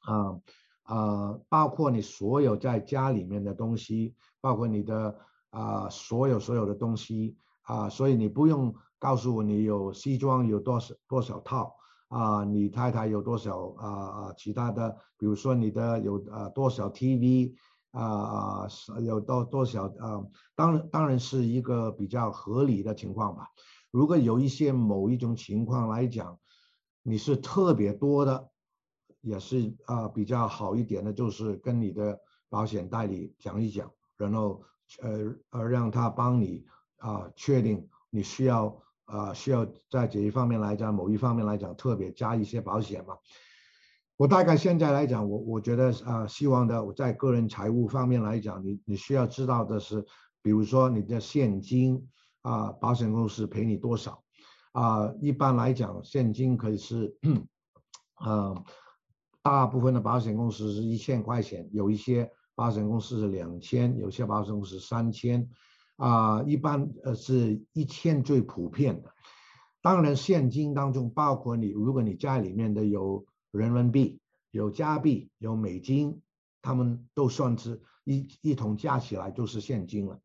[0.00, 0.38] 啊
[0.82, 5.18] 啊包括你所有在家里面的东西，包括你的
[5.48, 11.74] 啊所有所有的东西啊，所以你不用告诉我你有西装有多少多少套
[12.08, 17.54] 啊，你太太有多少啊啊其他的，比如说你的有啊多少 TV
[17.92, 18.68] 啊
[19.00, 20.20] 有多多少啊，
[20.54, 23.48] 当然当然是一个比较合理的情况吧。
[23.90, 26.38] 如果有一些某一种情况来讲，
[27.02, 28.48] 你是特别多的，
[29.20, 34.62] 也是啊比较好一点的，就是跟你的保险代理讲一讲，然后
[35.02, 36.64] 呃呃让他帮你
[36.98, 43.16] 啊确定你需要啊需要在这一方面来讲，某一方面来讲特别加一些保险嘛。
[44.16, 50.06] 我大概现在来讲，我我觉得啊希望的我在个人财务方面来讲，你你需要知道的是，
[50.42, 52.08] 比如说你的现金。
[52.42, 54.22] 啊，保险公司赔你多少？
[54.72, 57.18] 啊，一般来讲，现金可以是，
[58.24, 58.64] 呃，
[59.42, 65.50] 大部分的保险公司是一千块钱，有一些保险公司是两千，有些保险公司三千，
[65.96, 69.12] 啊，一般呃是一千最普遍的。
[69.82, 74.20] 当然，现金当中包括你，如果你家里面的有人民币、
[74.52, 76.22] 有加币、有美金，
[76.62, 80.20] 他们都算是一一同加起来就是现金了。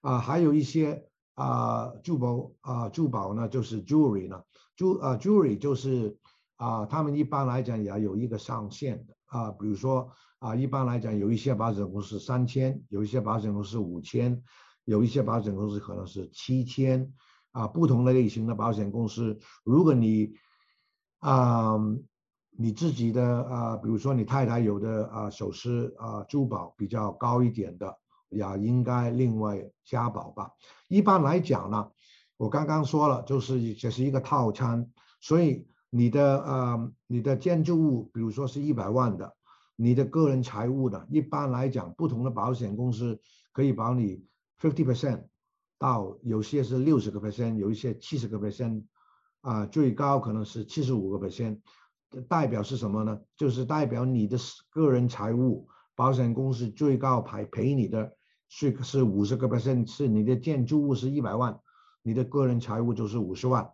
[0.00, 1.06] 啊，还有一些。
[1.34, 4.42] 啊，珠宝啊，珠宝呢就是 jewelry 呢，
[4.76, 6.18] 珠啊 jewelry 就是
[6.56, 10.10] 啊，他们一般来讲也有一个上限的啊，比如说
[10.40, 14.42] 啊，一般来讲有一些保险公司三千，有一些保险公司五千，
[14.84, 17.10] 有一些保险公司可能是七千
[17.52, 20.34] 啊，不同的类型的保险公司，如果你
[21.20, 21.78] 啊
[22.50, 28.01] 你自己的啊，比如说你太太有的啊首饰啊珠宝比较高一点的。
[28.32, 30.50] 也应该另外加保吧。
[30.88, 31.90] 一般来讲呢，
[32.36, 39.36] 我刚刚说了，就是这是一个套餐，所以你的呃你的建筑物，比如说是一百万的，
[39.76, 43.20] 你的个人财务的，一般来讲，不同的保险公司
[43.52, 44.24] 可以保你
[44.60, 45.24] fifty percent
[45.78, 48.84] 到有些是六十个 percent，有一些七十个 percent，
[49.42, 51.60] 啊，最高可能是七十五个 percent。
[52.28, 53.18] 代表是什么呢？
[53.38, 54.36] 就是代表你的
[54.68, 58.14] 个人财务，保险公司最高赔赔你的。
[58.54, 61.58] 是是五十个 percent，是你的建筑物是一百万，
[62.02, 63.72] 你的个人财务就是五十万，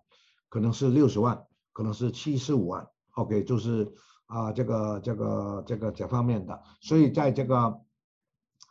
[0.48, 3.92] 可能是六十万，可能是七十五万，OK，就是
[4.26, 7.80] 啊这个这个这个这方面的，所以在这个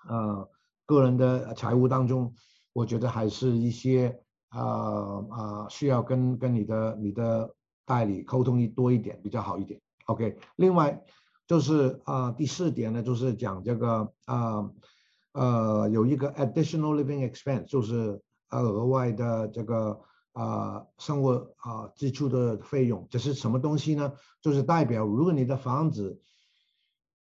[0.07, 0.49] 呃
[0.85, 2.33] 个人的财务当中，
[2.71, 4.61] 我觉得还是一些啊
[5.29, 7.53] 啊需要跟跟你的你的
[7.85, 11.03] 代理沟通一多一点比较好一点，OK，另外
[11.47, 14.71] 就是啊第四点呢，就是讲这个啊。
[15.37, 18.19] 呃，有一个 additional living expense，就是
[18.49, 19.99] 呃额外的这个
[20.33, 24.13] 啊生活啊支出的费用，这是什么东西呢？
[24.41, 26.19] 就是代表如果你的房子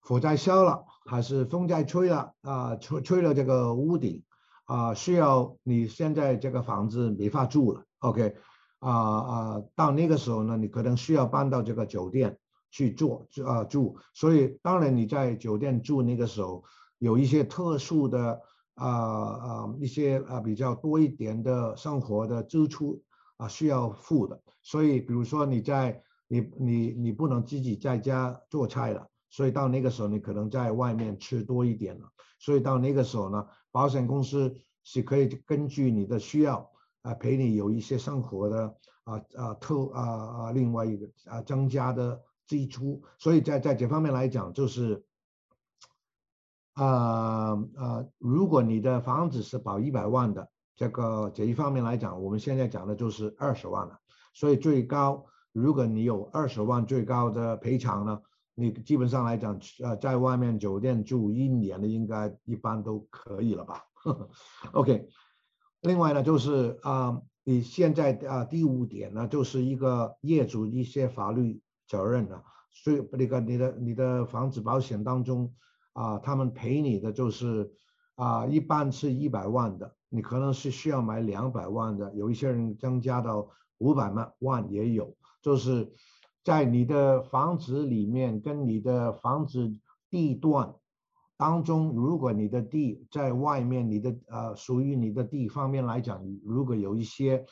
[0.01, 4.25] 火灾烧了，还是风在吹了啊吹吹了这个屋顶
[4.65, 8.35] 啊，需要你现在这个房子没法住了，OK
[8.81, 12.37] 啊啊，到那个时候呢，你可能需要搬到这个酒店
[12.73, 16.65] 去住啊住，所以当然你在酒店住那个时候。
[17.01, 18.43] 有一些特殊的
[18.75, 23.03] 啊啊一些啊比较多一点的生活的支出
[23.39, 32.07] 啊需要付的，所以比如说你在你你你不能自己在家做菜了，所以到那个时候你可能在外面吃多一点了，
[32.39, 36.71] 所以到那个时候呢，保险公司是可以根据你的需要
[37.01, 38.75] 啊赔你有一些生活的
[39.05, 45.03] 啊啊特啊啊另外一个啊增加的支出，所以在在这方面来讲就是。
[46.81, 53.99] 呃呃，如果你的房子是保一百万的，这个这一方面来讲，我们现在讲的就是二十万了。
[54.33, 58.23] 所以最高，如果你有二十万最高的赔偿呢，
[58.55, 63.83] 你基本上来讲，呃，在外面酒店住一年的，应该一般都可以了吧？
[64.73, 65.07] OK。
[65.83, 72.43] 另外呢，就是啊，你现在啊第五点呢，就是一个业主一些法律责任了。
[72.73, 75.53] 所以那个你的你的房子保险当中。
[76.01, 77.71] 啊，他们赔你的就是
[78.15, 83.49] 啊，一般是一百万的，你可能是需要买两百万的，有一些人增加到
[83.79, 85.93] 五百万万也有，就是
[86.43, 89.77] 在你的房子里面跟你的房子
[90.09, 90.75] 地段
[91.37, 97.45] 当中，如果你的地在外面，你的呃属于你的地方面来讲，如果有一些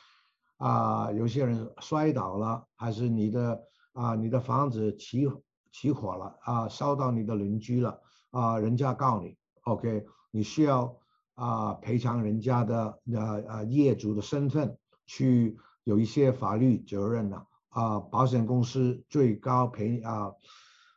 [0.56, 3.62] 啊，有些人摔倒了，还是你的。
[3.94, 5.26] 啊，你的房子起
[5.72, 7.98] 起火了啊，烧到你的邻居了
[8.30, 10.96] 啊，人家告你，OK，你需要
[11.34, 14.76] 啊赔偿人家的呃呃业主的身份，
[15.06, 20.32] 去有一些法律责任呢啊，保险公司最高赔啊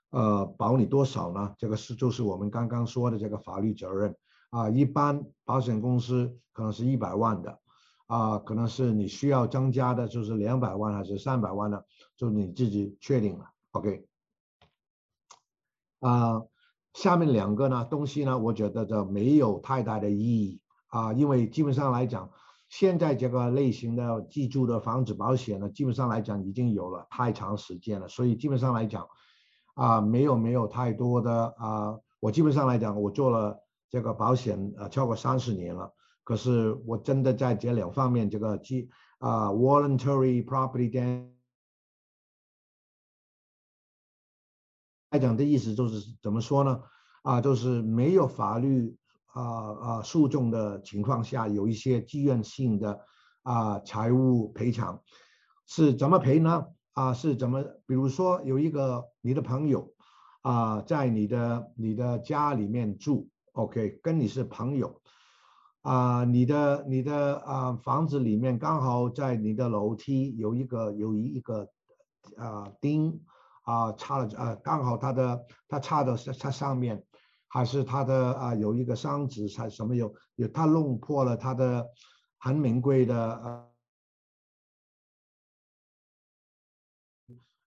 [0.09, 1.55] 呃保你多少呢？
[1.57, 4.15] 这个是就是我们刚刚说的这个法律责任
[4.49, 7.59] 啊，一般保险公司可能是一百万的。
[8.07, 11.81] 啊，可能是你需要增加的，就是两百万还是三百万呢？
[12.17, 13.49] 就你自己确定了。
[13.71, 14.05] OK，
[16.01, 16.41] 啊，
[16.93, 22.29] 下面两个呢东西呢，我觉得这没有太大的意义啊，因为基本上来讲，
[22.69, 29.07] 现在这个类型的自住的房子保险呢，基本上来讲已经有了太长时间了，所以基本上来讲，
[29.75, 33.57] 啊，没有没有太多的啊，我基本上来讲，我做了
[33.89, 35.93] 这个保险呃超过三十年了。
[36.23, 41.30] 可是我真的在这两方面，这个基啊，voluntary property damage
[45.11, 46.81] 来讲的意思就是怎么说呢？
[47.21, 48.97] 啊，就是没有法律
[49.27, 52.99] 啊啊诉讼的情况下，有一些自愿性的
[53.43, 55.01] 啊财务赔偿
[55.67, 56.65] 是怎么赔呢？
[56.93, 57.61] 啊，是怎么？
[57.85, 59.93] 比如说有一个你的朋友
[60.41, 65.01] 啊，在你的你的家里面住，OK，跟你是朋友。
[65.81, 71.67] 啊，你的你的啊房子里面刚好在你的楼梯有一个有一一个
[72.37, 73.21] 啊钉
[73.61, 77.03] 啊插了啊，刚好他的他插的他上面，
[77.47, 81.87] 还是他的啊有一个箱子才什么有有他弄破了他的
[82.37, 83.67] 很名贵的啊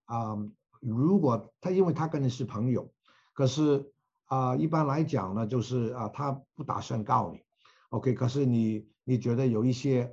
[0.07, 0.37] 啊，
[0.81, 2.93] 如果他因为他跟你是朋友，
[3.33, 3.93] 可是
[4.27, 7.43] 啊一般来讲呢，就是啊他不打算告你。
[7.91, 10.13] OK，可是你你觉得有一些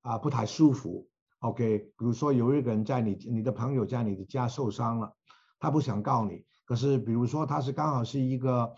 [0.00, 1.06] 啊不太舒服
[1.40, 5.14] ，OK，比如说有一个人在你你的朋友在你的家受伤了，
[5.58, 8.72] 他不想告你，可是比如说他是刚好是一个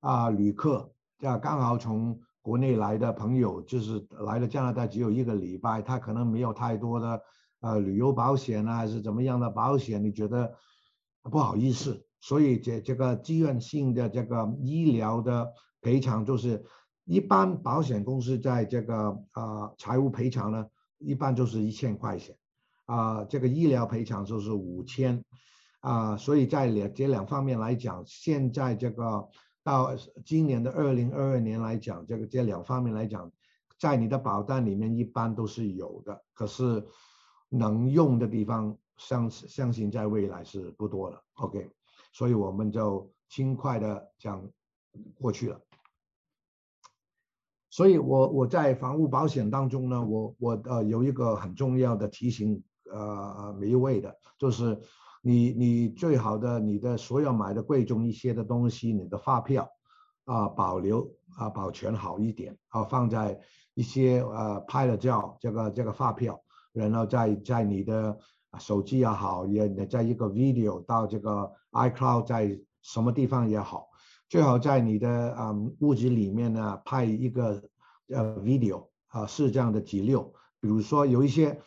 [0.00, 7.22] 啊旅客，啊刚好从国内来的朋友，就是来了加拿大只有一个礼拜，他可能没有太多的
[7.60, 10.54] 呃旅游保险啊，还是怎么样的保险，你觉得
[11.22, 16.64] 不好意思，所以这这个自愿性的这个医疗的赔偿就是。
[17.08, 20.66] 一般保险公司在这个啊财务赔偿呢，
[20.98, 22.36] 一般就是一千块钱，
[22.84, 25.24] 啊这个医疗赔偿就是五千，
[25.86, 29.28] 啊所以在两这两方面来讲，现在这个
[29.62, 33.30] 到今年的二零二二年来讲，这个这两方面来讲，
[33.78, 36.84] 在你的保单里面一般都是有的，可是
[37.48, 41.22] 能用的地方相相信在未来是不多的。
[41.34, 41.70] OK，
[42.12, 44.44] 所以我们就轻快的讲
[45.20, 45.60] 过去了。
[47.70, 52.60] 所以，我我在房屋保险当中呢，我我呃有一个很重要的提醒，
[52.90, 54.80] 呃，每一位的，就是
[55.26, 59.68] 你你最好的你的所有买的贵重一些的东西，你的发票
[60.24, 63.36] 啊保留啊保全好一点啊，放在
[63.74, 66.40] 一些呃拍了照这个这个发票，
[66.72, 68.16] 然后在在你的
[68.60, 73.88] 手机也好，也在一个 video 到这个 iCloud 在什么地方也好。
[74.28, 77.60] 最好在你的啊屋子里面呢拍一个
[78.10, 81.60] 呃 video 啊是这样的记录，比如说有一些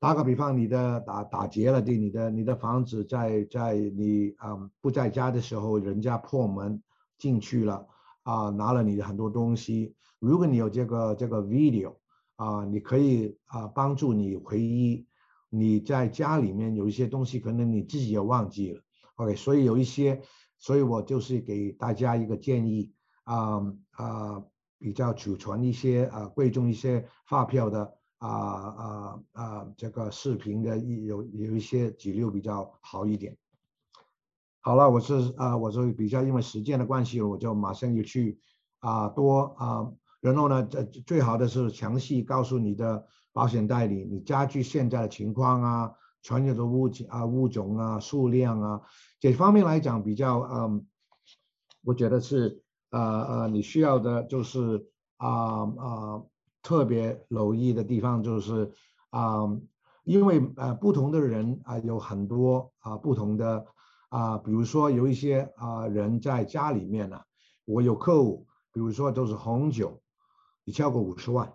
[0.00, 6.82] 打个比方，你的打打劫了的，你的你的房子在在你啊不在家的时候，人家破门
[7.18, 7.86] 进去了
[8.22, 11.96] 啊拿了你的很多东西，如果你有这个这个 video
[12.36, 15.06] 啊，你可以啊帮助你回忆
[15.50, 18.80] 你在家里面有一些东西，可能你自己也忘记了
[19.16, 20.22] ，OK，所以有一些。
[20.62, 22.92] 所以我就是给大家一个建议
[23.24, 24.44] 啊啊，
[24.78, 33.36] 比较储存一些啊贵重一些发票的啊啊啊这个视频的有有一些记录比较好一点。
[34.60, 38.38] 好了，我是啊我是比较因为时间的关系，我就马上就去
[38.78, 45.92] 啊多啊，然后呢这最好的是详细告诉你的保险代理你家具现在的情况啊。
[46.22, 48.82] 传有的物啊，物种啊，数量啊，
[49.18, 50.86] 这方面来讲比较嗯，
[51.82, 56.22] 我觉得是呃呃，你需要的就是啊啊
[56.62, 58.72] 特别留意的地方就是
[59.10, 59.44] 啊，
[60.04, 63.66] 因为呃不同的人啊有很多啊不同的
[64.08, 67.20] 啊，比如说有一些啊人在家里面呢，
[67.64, 70.00] 我有客户，比如说都是红酒，
[70.64, 71.52] 你超过五十万，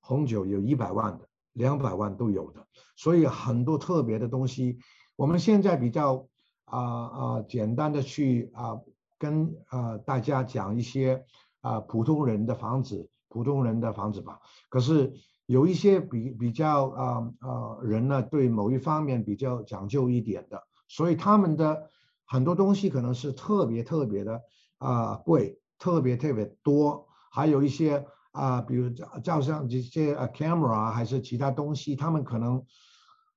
[0.00, 1.28] 红酒有一百万的。
[1.54, 4.78] 两百万都有的，所以很多特别的东西，
[5.16, 6.28] 我们现在比较
[6.66, 8.78] 啊啊简单的去啊
[9.18, 11.24] 跟啊大家讲一些
[11.60, 14.40] 啊普通人的房子，普通人的房子吧。
[14.68, 15.12] 可是
[15.46, 21.88] 有一些比比较啊啊人呢，对某一方面比较讲究一点的，所以他们的
[22.26, 24.42] 很多东西可能是特别特别的
[24.78, 32.62] 啊贵，特别特别多，还有一些啊，比如照照相这些啊 camera 还是其他东西，他们可能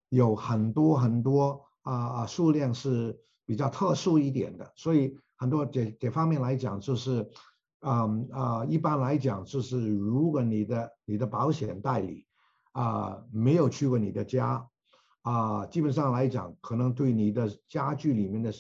[0.10, 7.30] 有很多很多啊啊数量是比较特殊一点的，所以很多这这方面来讲就是。
[7.82, 12.26] 嗯啊，一般来讲就是，如果你的你的保险代理
[12.74, 14.68] 啊没有去过你的家
[15.24, 18.52] 啊，基本上来讲，可能对你的家具里面的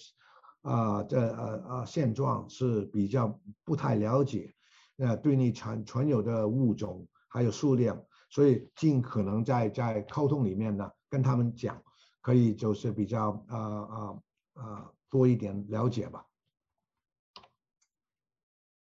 [0.63, 4.51] 啊这呃呃现状是比较不太了解，
[4.97, 11.79] 呃，对你存存有的物种还有数量，所以尽可能在在沟通里面呢跟他们讲，
[12.21, 14.17] 可以就是比较啊啊
[14.53, 16.25] 啊多一点了解吧。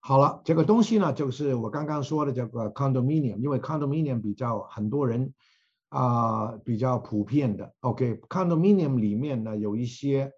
[0.08, 5.34] 好了，这个东西呢，就是我刚刚说的这个 condominium，因为 condominium 比较很多人
[5.90, 7.74] 啊比较普遍的。
[7.82, 10.32] OK，condominium 里面呢有一些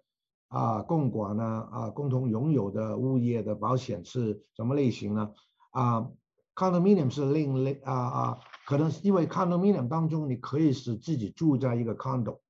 [0.48, 5.30] 啊共管呢啊共同拥有的物业的保险是什么类型呢？
[5.70, 6.08] 啊
[6.56, 12.40] ，condominium 是另类啊啊，可能是因为 condominium 当中你可以是自己住在一个 condo，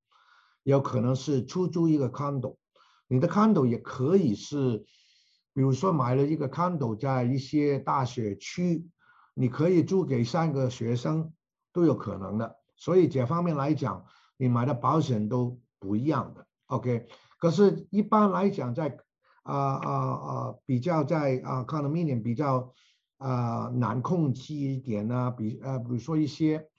[0.63, 2.57] 有可能是出租一个 condo，
[3.09, 4.87] 你的 condo 也可以是。
[5.61, 8.89] 比如说买了一个 condo 在一些大学区，
[9.35, 11.35] 你可以租给三个学生
[11.71, 14.03] 都有可能的，所以这方面来讲，
[14.39, 16.47] 你买的保险都不一样的。
[16.69, 17.07] OK，
[17.39, 18.97] 可是一般来讲，在
[19.43, 22.73] 啊啊啊比较在啊 condominium 比较
[23.19, 26.71] 啊难控制一点呢，比呃比如说一些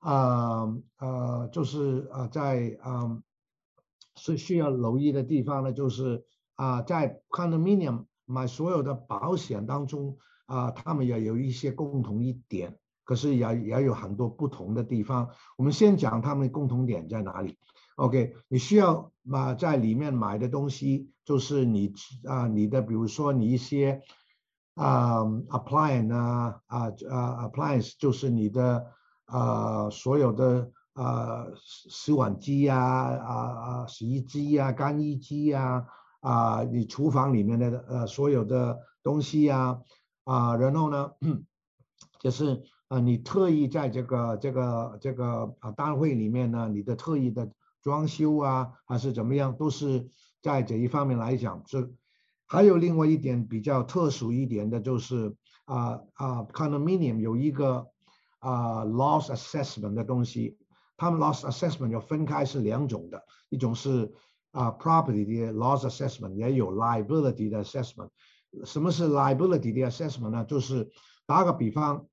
[0.00, 0.66] 啊
[0.98, 3.22] 呃就是啊在啊
[4.16, 6.26] 是需要留意的地方呢，就是。
[6.58, 15.30] 啊，在 condominium 买所有的保险当中啊，他们也有一些共同一点，可是也也有很多不同的地方。
[15.56, 17.56] 我们先讲他们共同点在哪里。
[17.94, 21.94] OK，你需要买在里面买的东西，就是你
[22.24, 24.02] 啊，你的比如说你一些
[24.74, 26.78] 啊 appliance 啊啊
[27.08, 28.84] 啊 appliance，就是你的
[29.26, 35.62] 啊所有的啊洗碗机呀啊啊洗衣机呀干衣机呀。
[35.62, 35.86] 啊，
[36.28, 39.80] 啊你厨房里面的呃所有的东西呀，
[40.24, 41.12] 啊，然后呢，
[42.20, 47.50] 就是啊，你特意在这个这个这个啊单位里面呢，你的特意的
[47.82, 50.06] 装修啊，还是怎么样，都是
[50.42, 51.94] 在这一方面来讲是。
[52.46, 57.86] 还有另外一点比较特殊一点的就是啊啊，condominium 有一个
[58.38, 60.58] 啊 loss assessment 的东西，
[60.98, 64.12] 他们 loss assessment 要分开是两种的，一种是。
[64.52, 68.10] 啊，property 的 loss assessment 也有 liability 的 assessment。
[68.64, 70.44] 什么是 liability 的 assessment 呢？
[70.44, 70.90] 就是
[71.26, 72.06] 打个比方，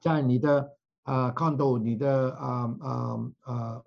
[0.00, 3.82] 在你的啊 condo，你的啊啊啊，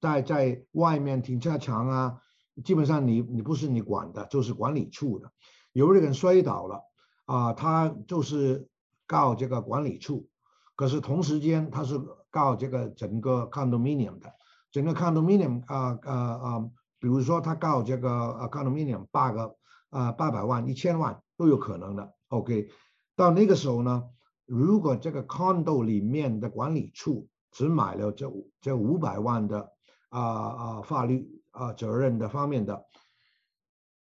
[0.00, 2.20] 在在外面停车场啊，
[2.64, 5.30] 基本上你你不是你管的，就是管理处的。
[5.72, 6.82] 有一个人摔倒了
[7.26, 8.68] 啊，他就是
[9.06, 10.28] 告这个管理处，
[10.74, 12.00] 可是同时间他是
[12.30, 14.34] 告这个整个 condominium 的。
[14.76, 19.56] 整个 condominium 啊啊啊，比如说他告这个啊 condominium 八个
[19.88, 22.14] 啊八百万一千万都有可能的。
[22.28, 22.68] OK，
[23.14, 24.10] 到那个时候呢，
[24.44, 29.72] 如果这个 condo 里面的管理处只买了这这五百万的
[30.10, 32.84] 啊啊法律啊责任的方面的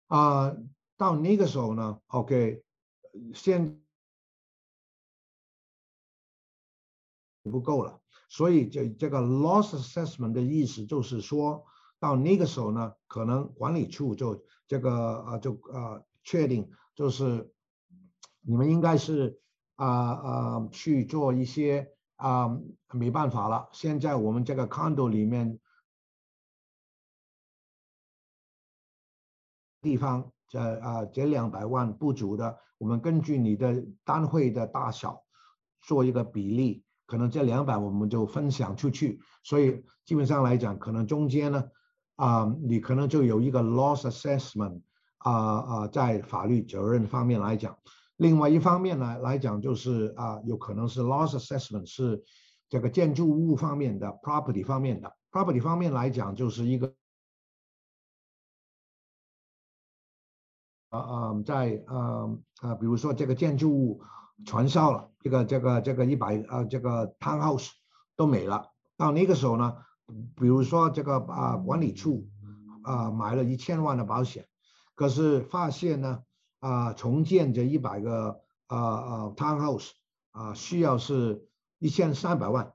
[0.07, 0.53] 啊，
[0.97, 2.61] 到那个时候呢，OK，
[3.34, 3.82] 先
[7.43, 8.01] 不够了。
[8.38, 11.66] 所以这这个 loss assessment 的意思就是说
[11.98, 14.92] 到那个时候呢，可能管理处就这个
[15.24, 17.52] 啊就啊确定就是
[18.42, 19.42] 你们应该是
[19.74, 22.56] 啊啊去做一些啊
[22.92, 23.70] 没办法了。
[23.72, 25.60] 现在我们这个 condo 里面
[29.82, 35.24] 地方这啊这两百万不足的，我们根据你的单位的大小
[35.82, 36.84] 做一个比例。
[37.08, 41.64] 可能这两百我们就分享出去，所以基本上来讲，可能中间呢，
[42.18, 44.82] 啊，你可能就有一个 loss assessment，
[45.20, 47.78] 啊啊，在法律责任方面来讲，
[48.18, 52.22] 另外一方面呢来讲就是啊，有可能是 loss assessment 是
[52.68, 56.93] 这个建筑物方面的 property 方面的 property 方面来讲就是一个
[60.89, 62.30] 啊啊，在啊
[62.60, 64.03] 啊，比如说这个建筑物。
[64.46, 67.70] 全烧了，这个这个这个一百呃这个 townhouse
[68.16, 68.70] 都没了。
[68.96, 69.78] 到那个时候呢，
[70.36, 72.28] 比如说这个啊管理处
[72.84, 74.48] 啊买了一千万的保险，
[74.96, 76.24] 可是发现呢
[76.60, 79.92] 啊重建这一百个啊啊 townhouse
[80.32, 81.48] 啊需要是
[81.80, 82.74] 一千三百万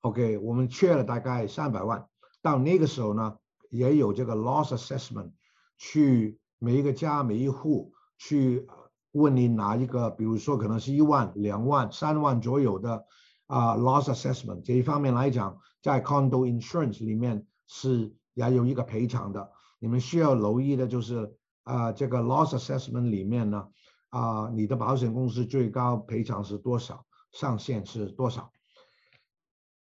[0.00, 2.06] ，OK 我们缺了大概三百万。
[2.42, 3.36] 到那个时候呢，
[3.70, 5.32] 也有这个 loss assessment，
[5.78, 8.66] 去每一个家每一户去
[9.12, 13.04] 问你哪一个，比如说可能是一万、两万、三万左右的
[13.46, 19.50] 啊 loss assessment 这一方面来讲，在 condo insurance 里面是也有一个赔偿的。
[19.78, 21.34] 你们需要留意的就是
[21.64, 23.68] 啊这个 loss assessment 里面呢
[24.10, 28.50] 啊你的保险公司最高赔偿是多少，上限是多少。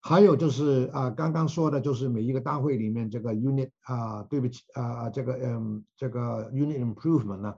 [0.02, 7.54] 还有就是啊，刚刚说的就是每一个单位里面这个 unit 啊，对不起啊，这个嗯，这个 unit improvement 呢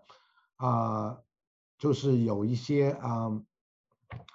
[0.57, 1.18] 啊，
[1.83, 3.26] 就是有一些啊，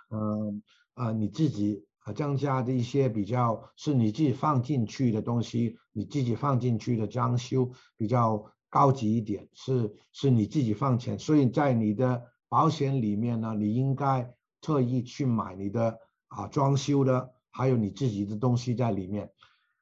[0.10, 0.62] 嗯
[0.96, 14.30] 啊，你自己啊增加的一些比较是你自己放进去的东西，你自己放进去的装修比较高级一点，是是你自己放钱，所以在你的保险里面呢，你应该
[14.60, 17.32] 特意去买你的啊装修的。
[17.50, 19.32] 还有你自己的东西在里面，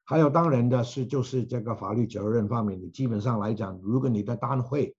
[0.04, 4.94] 还有当然的是就是这个法律责任方面，你基本上来讲，如果你的单位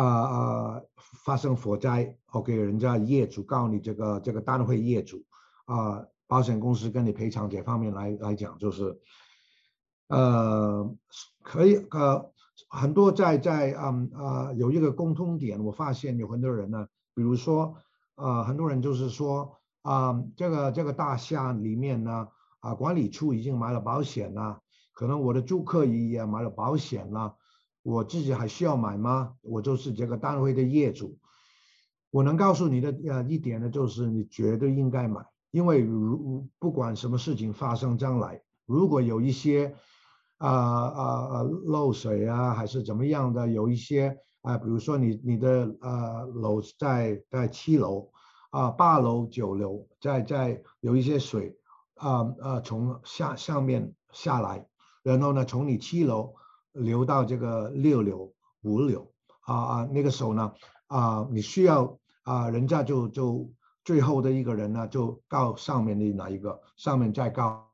[0.00, 0.82] 啊啊
[1.24, 5.24] 发生火灾，OK，人家业主告你这个这个单位业主
[5.64, 9.00] 啊，保险公司跟你赔偿这方面来来讲，就是
[10.08, 10.94] 呃
[11.42, 12.32] 可以呃
[12.68, 17.76] 很多在在嗯啊有一个共通点，我发现有很多人呢，比如说
[18.14, 19.56] 啊很多人就是说。
[19.86, 22.26] 啊，这个这个大厦里面呢，
[22.58, 24.60] 啊，管理处已经买了保险了，
[24.92, 27.36] 可能我的租客也买了保险了，
[27.86, 29.34] 我自己还需要买吗？
[29.42, 31.16] 我就是这个单位的业主，
[32.10, 39.76] 我能告诉你的呃一点呢，就是你绝对应该买，因为如不管什么事情发生将来，如果有一些
[40.38, 48.10] 啊啊啊漏水啊，还是怎么样的，有一些啊，比如说你你的呃楼在在七楼。
[48.50, 51.58] 啊，八楼、九楼，在在有一些水，
[51.96, 54.66] 啊啊，从下上面下来，
[55.02, 56.32] 然后呢，从你七楼
[56.76, 60.52] 流到这个六流、五流，啊啊，那个时候呢，
[60.86, 63.52] 啊，你需要啊，人家就就
[63.84, 67.70] 最后的一个人呢，就告上面的哪一个，上面再告。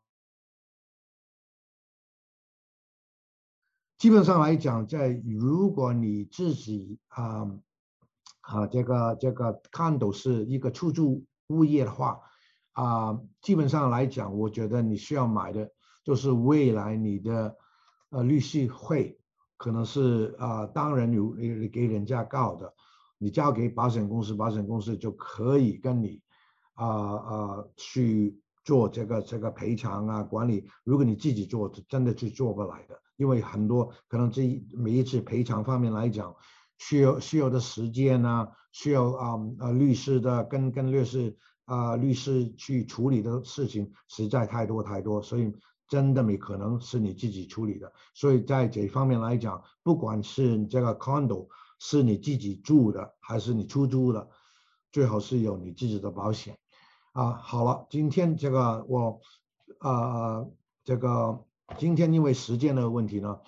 [3.99, 7.51] 基本上来讲，在如果你自己啊。
[8.43, 12.21] 啊，这个这个看都是一个出租物业的话，
[12.73, 15.71] 啊，基本上来讲，我觉得你需要买的，
[16.03, 17.57] 就是未来你的
[18.13, 19.19] 呃律师会，
[19.57, 22.73] 可能是啊，当然有你给人家告的，
[23.19, 26.23] 你交给保险公司，保险公司就可以跟你
[26.75, 30.69] 啊啊去做这个这个赔偿啊管理。
[30.85, 36.33] 如果你自己做，真的是做不来的，因为很多可能这每一次赔偿方面来讲。
[36.79, 38.49] 需要需要的时间呢？
[38.73, 45.53] 需要啊啊律师的跟跟律师啊律师去处理的事情实在太多太多，所以
[45.93, 47.93] 真的没可能是你自己处理的。
[48.15, 54.27] 所以在这方面来讲，不管是这个 condo 是你自己住的还是你出租的，
[54.91, 56.57] 最好是有你自己的保险
[57.13, 57.33] 啊。
[57.33, 59.21] 好了，今天这个我
[59.81, 60.47] 啊
[60.83, 61.45] 这个
[61.77, 63.39] 今天因为时间的问题呢。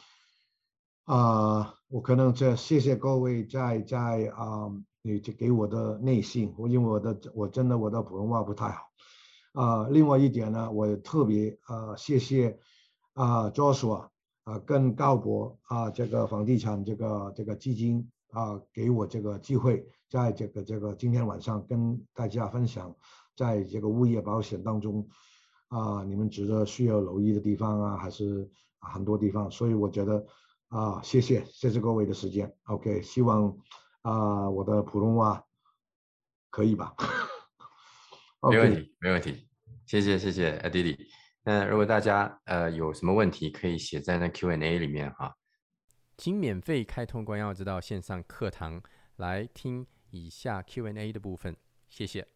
[1.05, 4.71] 啊，我可能这谢谢各位在在啊，
[5.03, 8.85] 你给我的内信，我因为我的我真的我的普通话不太好
[9.55, 9.89] 啊。
[9.89, 12.59] 另外一点呢，我特别啊谢谢
[13.15, 14.11] 啊 Joshua
[14.45, 22.95] 啊跟高博啊这个房地产这个这个基金啊给我这个机会，在这个这个今天晚上跟大家分享，
[23.35, 25.09] 在这个物业保险当中
[25.69, 28.51] 啊，你们值得需要留意的地方啊，还是
[28.81, 30.25] 很多地方，所以我觉得。
[30.69, 32.53] 啊，谢谢，谢谢各位的时间。
[32.65, 33.57] OK，希望
[34.03, 35.45] 啊，我的普通话
[36.51, 36.97] 可以吧？
[38.51, 39.44] 没问题，没问题。
[39.87, 41.07] 谢谢，谢谢，阿迪里。
[41.43, 45.35] 那如果大家呃有什么问题，可以写在那 Q&A 里面哈。
[46.17, 48.83] 请免费开通关耀之道线上课堂
[49.17, 51.57] 来听以下 Q&A 的部分，
[51.89, 52.34] 谢谢。